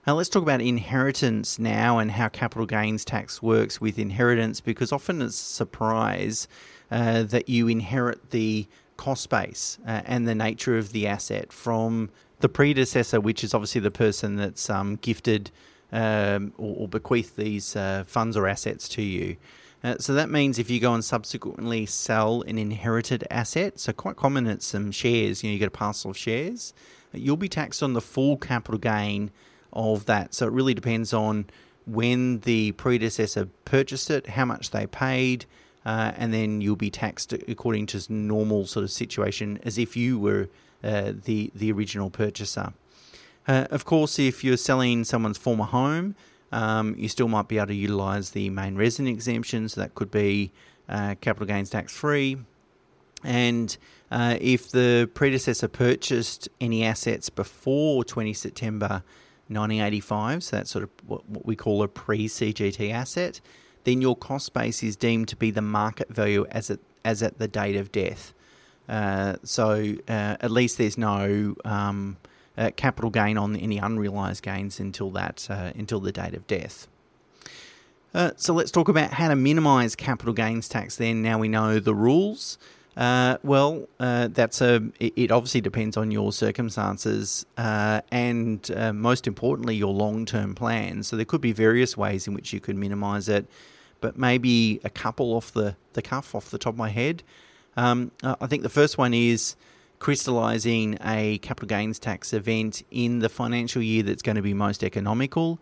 Now, 0.08 0.16
let's 0.16 0.30
talk 0.30 0.42
about 0.42 0.62
inheritance 0.62 1.60
now 1.60 2.00
and 2.00 2.10
how 2.10 2.28
capital 2.28 2.66
gains 2.66 3.06
tax 3.06 3.40
works 3.40 3.80
with 3.80 4.00
inheritance 4.00 4.60
because 4.60 4.92
often 4.92 5.22
it's 5.22 5.40
a 5.40 5.54
surprise 5.54 6.48
uh, 6.90 7.22
that 7.24 7.48
you 7.48 7.68
inherit 7.68 8.32
the 8.32 8.68
cost 8.98 9.30
base 9.30 9.78
uh, 9.86 10.02
and 10.06 10.28
the 10.28 10.34
nature 10.34 10.76
of 10.76 10.92
the 10.92 11.06
asset 11.06 11.54
from 11.54 12.10
the 12.40 12.50
predecessor, 12.50 13.22
which 13.22 13.44
is 13.44 13.54
obviously 13.54 13.80
the 13.80 13.92
person 13.92 14.38
that's 14.38 14.72
um, 14.72 14.96
gifted 14.96 15.52
um, 15.92 16.52
or, 16.58 16.82
or, 16.82 16.88
bequeathed 16.88 17.38
these 17.38 17.76
uh, 17.76 18.04
funds 18.08 18.36
or 18.36 18.48
assets 18.48 18.90
to 18.90 19.04
you. 19.04 19.38
Uh, 19.84 19.98
so 20.00 20.14
that 20.14 20.30
means 20.32 20.58
if 20.58 20.70
you 20.70 20.80
go 20.80 20.96
and 20.96 21.06
subsequently 21.06 21.86
sell 21.86 22.42
an 22.44 22.58
inherited 22.58 23.24
asset, 23.30 23.80
so 23.80 23.94
quite 23.94 24.16
common 24.16 24.48
it's 24.48 24.66
some 24.66 24.92
shares, 24.92 25.44
you 25.44 25.50
know, 25.50 25.54
you 25.54 25.60
get 25.60 25.68
a 25.68 25.72
parcel 25.72 26.12
of 26.12 26.18
shares, 26.18 26.74
you'll 27.14 27.38
be 27.38 27.50
taxed 27.50 27.84
on 27.84 27.94
the 27.94 28.02
full 28.02 28.38
capital 28.38 28.80
gain 28.80 29.30
of 29.74 30.06
that. 30.06 30.34
So 30.34 30.48
it 30.48 30.54
really 30.54 30.74
depends 30.74 31.14
on 31.14 31.46
when 31.86 32.40
the 32.40 32.74
predecessor 32.74 33.48
purchased 33.66 34.10
it, 34.10 34.28
how 34.28 34.46
much 34.46 34.72
they 34.72 34.88
paid, 34.88 35.46
uh, 35.86 36.12
and 36.16 36.34
then 36.34 36.62
you'll 36.62 36.76
be 36.76 36.92
taxed 36.92 37.34
according 37.34 37.88
to 37.88 38.14
normal 38.14 38.66
sort 38.66 38.84
of 38.84 38.92
situation 38.92 39.60
as 39.64 39.78
if 39.78 39.98
you 39.98 40.20
were 40.20 40.48
uh, 40.84 41.14
the 41.26 41.52
the 41.56 41.72
original 41.72 42.10
purchaser. 42.10 42.74
Uh, 43.48 43.66
of 43.72 43.86
course, 43.86 44.20
if 44.20 44.44
you're 44.44 44.58
selling 44.58 45.04
someone's 45.04 45.38
former 45.38 45.66
home, 45.66 46.16
um, 46.52 46.96
you 46.98 47.08
still 47.08 47.28
might 47.28 47.48
be 47.48 47.58
able 47.58 47.68
to 47.68 47.74
utilise 47.74 48.32
the 48.32 48.50
main 48.50 48.76
resident 48.76 49.14
exemption, 49.14 49.68
so 49.70 49.82
that 49.82 49.96
could 49.96 50.12
be 50.12 50.52
uh, 50.88 51.16
capital 51.22 51.48
gains 51.48 51.70
tax 51.70 51.92
free. 51.94 52.38
And 53.24 53.76
uh, 54.12 54.38
if 54.42 54.70
the 54.70 55.10
predecessor 55.14 55.68
purchased 55.68 56.50
any 56.60 56.84
assets 56.84 57.30
before 57.30 58.04
20 58.04 58.34
September 58.34 59.04
1985, 59.52 60.44
so 60.44 60.56
that's 60.56 60.72
sort 60.72 60.84
of 60.84 60.90
what, 61.06 61.28
what 61.30 61.46
we 61.46 61.56
call 61.56 61.84
a 61.84 61.88
pre 61.88 62.28
CGT 62.28 62.92
asset, 62.92 63.42
then 63.84 64.02
your 64.02 64.16
cost 64.16 64.54
base 64.54 64.84
is 64.84 64.96
deemed 64.96 65.28
to 65.30 65.36
be 65.36 65.52
the 65.52 65.62
market 65.62 66.10
value 66.10 66.46
as 66.52 66.70
it 66.70 66.80
as 67.04 67.24
at 67.24 67.40
the 67.40 67.48
date 67.48 67.76
of 67.76 67.92
death. 67.92 68.34
Uh, 68.88 69.36
so 69.44 69.96
uh, 70.08 70.38
at 70.40 70.52
least 70.52 70.78
there's 70.78 70.98
no 70.98 71.56
um, 71.66 72.18
uh, 72.58 72.72
capital 72.76 73.10
gain 73.10 73.38
on 73.38 73.56
any 73.56 73.78
unrealized 73.78 74.44
gains 74.44 74.80
until 74.80 75.10
that 75.12 75.48
uh, 75.50 75.72
until 75.76 76.00
the 76.00 76.12
date 76.12 76.34
of 76.34 76.46
death. 76.48 76.88
Uh, 78.14 78.32
so 78.36 78.54
let's 78.54 78.72
talk 78.72 78.90
about 78.90 79.12
how 79.14 79.30
to 79.30 79.36
minimize 79.36 79.96
capital 79.96 80.34
gains 80.34 80.68
tax. 80.68 80.98
Then 80.98 81.22
now 81.22 81.40
we 81.40 81.48
know 81.48 81.80
the 81.80 81.96
rules. 81.96 82.58
Uh, 83.02 83.38
well, 83.42 83.90
uh, 84.00 84.28
that's 84.28 84.62
a. 84.62 84.80
It, 85.00 85.32
obviously 85.32 85.60
depends 85.60 85.98
on 85.98 86.12
your 86.12 86.32
circumstances 86.32 87.48
uh, 87.58 88.02
and 88.12 88.70
most 88.94 89.26
importantly 89.26 89.76
your 89.76 89.92
long-term 89.92 90.54
plan. 90.54 91.02
So 91.02 91.16
there 91.16 91.26
could 91.26 91.42
be 91.42 91.52
various 91.52 91.98
ways 91.98 92.28
in 92.28 92.36
which 92.36 92.54
you 92.54 92.60
could 92.60 92.76
minimise 92.76 93.28
it, 93.28 93.48
but 94.02 94.20
maybe 94.20 94.80
a 94.84 94.90
couple 94.92 95.34
off 95.34 95.52
the 95.52 95.76
the 95.94 96.04
cuff, 96.04 96.36
off 96.36 96.52
the 96.52 96.60
top 96.60 96.76
of 96.76 96.78
my 96.78 96.90
head. 96.90 97.24
Um, 97.76 98.12
I 98.22 98.46
think 98.46 98.62
the 98.62 98.70
first 98.70 99.00
one 99.00 99.16
is 99.16 99.56
crystallizing 99.98 101.00
a 101.04 101.40
capital 101.40 101.70
gains 101.70 101.98
tax 101.98 102.34
event 102.34 102.84
in 102.92 103.18
the 103.18 103.30
financial 103.30 103.82
year 103.82 104.04
that's 104.04 104.22
going 104.22 104.36
to 104.36 104.44
be 104.44 104.54
most 104.54 104.84
economical. 104.84 105.60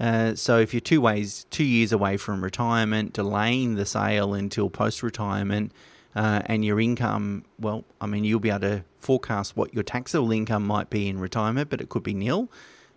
Uh, 0.00 0.34
so 0.34 0.58
if 0.58 0.74
you're 0.74 0.80
two 0.80 1.00
ways, 1.00 1.46
two 1.50 1.62
years 1.62 1.92
away 1.92 2.16
from 2.16 2.42
retirement, 2.42 3.12
delaying 3.12 3.76
the 3.76 3.86
sale 3.86 4.34
until 4.34 4.70
post-retirement, 4.70 5.70
uh, 6.14 6.42
and 6.46 6.64
your 6.64 6.80
income, 6.80 7.44
well, 7.58 7.84
I 8.00 8.06
mean, 8.06 8.24
you'll 8.24 8.40
be 8.40 8.50
able 8.50 8.60
to 8.60 8.84
forecast 8.96 9.56
what 9.56 9.72
your 9.72 9.82
taxable 9.82 10.32
income 10.32 10.66
might 10.66 10.90
be 10.90 11.08
in 11.08 11.18
retirement, 11.18 11.70
but 11.70 11.80
it 11.80 11.88
could 11.88 12.02
be 12.02 12.14
nil, 12.14 12.50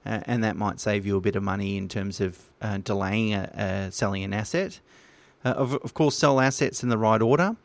uh, 0.06 0.22
and 0.26 0.44
that 0.44 0.56
might 0.56 0.80
save 0.80 1.06
you 1.06 1.16
a 1.16 1.22
bit 1.22 1.36
of 1.36 1.44
money 1.44 1.78
in 1.78 1.88
terms 1.88 2.20
of 2.20 2.50
uh, 2.62 2.78
delaying 2.78 3.34
a, 3.34 3.92
selling 3.92 4.24
an 4.24 4.34
asset. 4.34 4.80
Uh, 5.46 5.50
of, 5.50 5.74
of 5.76 5.94
course, 5.94 6.18
sell 6.18 6.40
assets 6.40 6.84
in 6.84 6.90
the 6.90 6.98
right 6.98 7.22
order. 7.22 7.56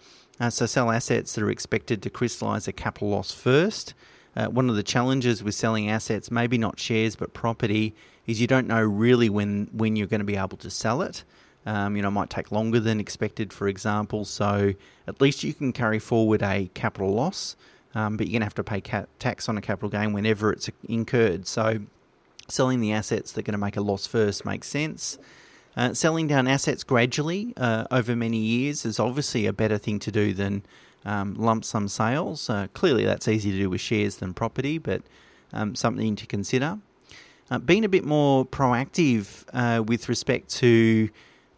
Uh, 0.41 0.51
so 0.51 0.67
sell 0.67 0.91
assets 0.91 1.35
that 1.35 1.43
are 1.43 1.51
expected 1.51 2.03
to 2.03 2.11
crystallise 2.11 2.69
a 2.69 2.73
capital 2.73 3.09
loss 3.09 3.33
first. 3.33 3.95
Uh, 4.37 4.47
one 4.47 4.71
of 4.71 4.77
the 4.77 4.83
challenges 4.85 5.43
with 5.43 5.55
selling 5.55 5.89
assets, 5.89 6.31
maybe 6.31 6.59
not 6.59 6.79
shares 6.79 7.17
but 7.17 7.33
property, 7.33 7.95
is 8.27 8.41
you 8.41 8.47
don't 8.47 8.69
know 8.69 8.83
really 8.83 9.29
when 9.29 9.69
when 9.73 9.97
you're 9.97 10.07
going 10.07 10.21
to 10.21 10.25
be 10.25 10.37
able 10.37 10.59
to 10.59 10.71
sell 10.71 11.03
it. 11.03 11.25
Um, 11.67 11.97
you 11.97 12.03
know, 12.03 12.11
might 12.11 12.31
take 12.31 12.51
longer 12.51 12.81
than 12.81 12.99
expected, 12.99 13.53
for 13.53 13.69
example. 13.69 14.25
So 14.25 14.73
at 15.07 15.21
least 15.21 15.45
you 15.45 15.53
can 15.53 15.73
carry 15.73 15.99
forward 15.99 16.43
a 16.43 16.71
capital 16.73 17.13
loss, 17.13 17.57
um, 17.95 18.17
but 18.17 18.27
you're 18.27 18.33
going 18.33 18.41
to 18.41 18.47
have 18.47 18.55
to 18.55 18.65
pay 18.65 18.81
ca- 18.81 19.07
tax 19.19 19.49
on 19.49 19.59
a 19.59 19.61
capital 19.61 19.91
gain 19.91 20.15
whenever 20.15 20.51
it's 20.51 20.71
incurred. 20.89 21.47
So 21.47 21.81
selling 22.49 22.81
the 22.81 22.93
assets 22.93 23.33
that 23.33 23.41
are 23.41 23.43
going 23.43 23.53
to 23.53 23.59
make 23.59 23.77
a 23.77 23.83
loss 23.83 24.07
first 24.07 24.47
makes 24.47 24.69
sense. 24.69 25.19
Uh, 25.77 25.95
selling 25.95 26.27
down 26.27 26.49
assets 26.49 26.83
gradually 26.83 27.53
uh, 27.57 27.85
over 27.91 28.17
many 28.17 28.39
years 28.39 28.85
is 28.85 28.99
obviously 28.99 29.47
a 29.47 29.53
better 29.53 29.79
thing 29.79 29.99
to 29.99 30.11
do 30.11 30.33
than 30.33 30.63
um, 31.05 31.35
lump 31.35 31.65
sum 31.65 31.87
sales. 31.87 32.51
Uh, 32.51 32.67
clearly, 32.75 33.05
that's 33.05 33.29
easier 33.29 33.53
to 33.53 33.59
do 33.59 33.71
with 33.71 33.81
shares 33.81 34.17
than 34.17 34.35
property, 34.35 34.79
but 34.79 35.03
um, 35.53 35.75
something 35.75 36.17
to 36.17 36.27
consider. 36.27 36.79
Uh, 37.51 37.59
being 37.59 37.85
a 37.85 37.89
bit 37.89 38.05
more 38.05 38.45
proactive 38.45 39.45
uh, 39.53 39.83
with 39.83 40.09
respect 40.09 40.49
to 40.51 41.09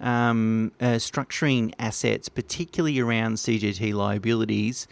um, 0.00 0.72
uh, 0.80 0.96
structuring 0.96 1.72
assets, 1.78 2.28
particularly 2.28 2.98
around 3.00 3.34
CGT 3.34 3.94
liabilities, 3.94 4.86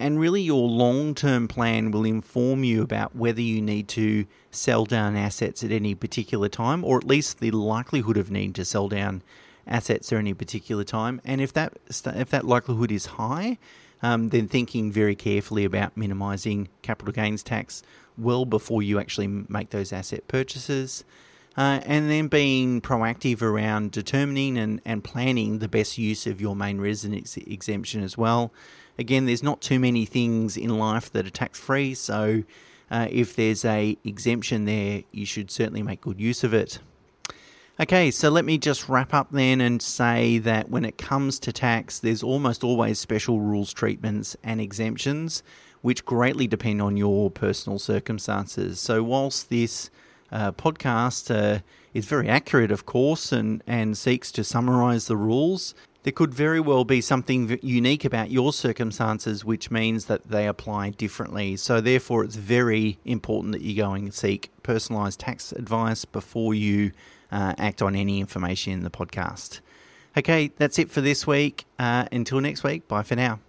and 0.00 0.18
really, 0.18 0.42
your 0.42 0.68
long 0.68 1.14
term 1.14 1.46
plan 1.46 1.90
will 1.90 2.04
inform 2.04 2.64
you 2.64 2.82
about 2.82 3.14
whether 3.14 3.40
you 3.40 3.60
need 3.60 3.88
to 3.88 4.26
sell 4.50 4.84
down 4.84 5.16
assets 5.16 5.62
at 5.62 5.70
any 5.70 5.94
particular 5.94 6.48
time, 6.48 6.84
or 6.84 6.98
at 6.98 7.04
least 7.04 7.38
the 7.38 7.50
likelihood 7.52 8.16
of 8.16 8.30
needing 8.30 8.52
to 8.54 8.64
sell 8.64 8.88
down 8.88 9.22
assets 9.66 10.12
at 10.12 10.18
any 10.18 10.34
particular 10.34 10.82
time. 10.84 11.20
And 11.24 11.40
if 11.40 11.52
that 11.52 11.74
if 11.88 12.30
that 12.30 12.46
likelihood 12.46 12.90
is 12.90 13.06
high, 13.06 13.58
um, 14.02 14.30
then 14.30 14.48
thinking 14.48 14.90
very 14.90 15.14
carefully 15.14 15.64
about 15.64 15.96
minimising 15.96 16.68
capital 16.82 17.12
gains 17.12 17.42
tax 17.42 17.82
well 18.18 18.44
before 18.44 18.82
you 18.82 18.98
actually 18.98 19.26
make 19.26 19.70
those 19.70 19.92
asset 19.92 20.26
purchases. 20.26 21.04
Uh, 21.56 21.80
and 21.86 22.10
then 22.10 22.28
being 22.28 22.82
proactive 22.82 23.40
around 23.40 23.90
determining 23.90 24.58
and, 24.58 24.80
and 24.84 25.02
planning 25.02 25.58
the 25.58 25.68
best 25.68 25.96
use 25.96 26.26
of 26.26 26.38
your 26.40 26.54
main 26.54 26.78
residence 26.78 27.36
exemption 27.38 28.02
as 28.02 28.18
well. 28.18 28.52
Again, 28.98 29.24
there's 29.24 29.42
not 29.42 29.62
too 29.62 29.78
many 29.78 30.04
things 30.04 30.56
in 30.56 30.78
life 30.78 31.10
that 31.12 31.26
are 31.26 31.30
tax 31.30 31.58
free, 31.58 31.94
so 31.94 32.44
uh, 32.90 33.08
if 33.10 33.34
there's 33.36 33.64
a 33.64 33.96
exemption 34.04 34.64
there, 34.64 35.02
you 35.12 35.24
should 35.24 35.50
certainly 35.50 35.82
make 35.82 36.02
good 36.02 36.20
use 36.20 36.44
of 36.44 36.52
it. 36.52 36.78
Okay, 37.78 38.10
so 38.10 38.30
let 38.30 38.46
me 38.46 38.56
just 38.56 38.88
wrap 38.88 39.12
up 39.12 39.28
then 39.32 39.60
and 39.60 39.82
say 39.82 40.38
that 40.38 40.70
when 40.70 40.86
it 40.86 40.96
comes 40.96 41.38
to 41.40 41.52
tax, 41.52 41.98
there's 41.98 42.22
almost 42.22 42.64
always 42.64 42.98
special 42.98 43.40
rules, 43.40 43.70
treatments, 43.70 44.34
and 44.42 44.62
exemptions, 44.62 45.42
which 45.82 46.06
greatly 46.06 46.46
depend 46.46 46.80
on 46.80 46.96
your 46.96 47.30
personal 47.30 47.78
circumstances. 47.78 48.80
So, 48.80 49.02
whilst 49.02 49.50
this 49.50 49.90
uh, 50.32 50.52
podcast 50.52 51.34
uh, 51.34 51.60
is 51.94 52.06
very 52.06 52.28
accurate, 52.28 52.70
of 52.70 52.86
course, 52.86 53.32
and, 53.32 53.62
and 53.66 53.96
seeks 53.96 54.30
to 54.32 54.44
summarize 54.44 55.06
the 55.06 55.16
rules, 55.16 55.74
there 56.06 56.12
could 56.12 56.32
very 56.32 56.60
well 56.60 56.84
be 56.84 57.00
something 57.00 57.58
unique 57.62 58.04
about 58.04 58.30
your 58.30 58.52
circumstances, 58.52 59.44
which 59.44 59.72
means 59.72 60.04
that 60.04 60.28
they 60.28 60.46
apply 60.46 60.90
differently. 60.90 61.56
So, 61.56 61.80
therefore, 61.80 62.22
it's 62.22 62.36
very 62.36 62.98
important 63.04 63.52
that 63.54 63.62
you 63.62 63.74
go 63.74 63.92
and 63.92 64.14
seek 64.14 64.50
personalised 64.62 65.16
tax 65.18 65.50
advice 65.50 66.04
before 66.04 66.54
you 66.54 66.92
uh, 67.32 67.54
act 67.58 67.82
on 67.82 67.96
any 67.96 68.20
information 68.20 68.72
in 68.72 68.84
the 68.84 68.90
podcast. 68.90 69.58
Okay, 70.16 70.52
that's 70.56 70.78
it 70.78 70.90
for 70.92 71.00
this 71.00 71.26
week. 71.26 71.64
Uh, 71.76 72.06
until 72.12 72.40
next 72.40 72.62
week, 72.62 72.86
bye 72.86 73.02
for 73.02 73.16
now. 73.16 73.40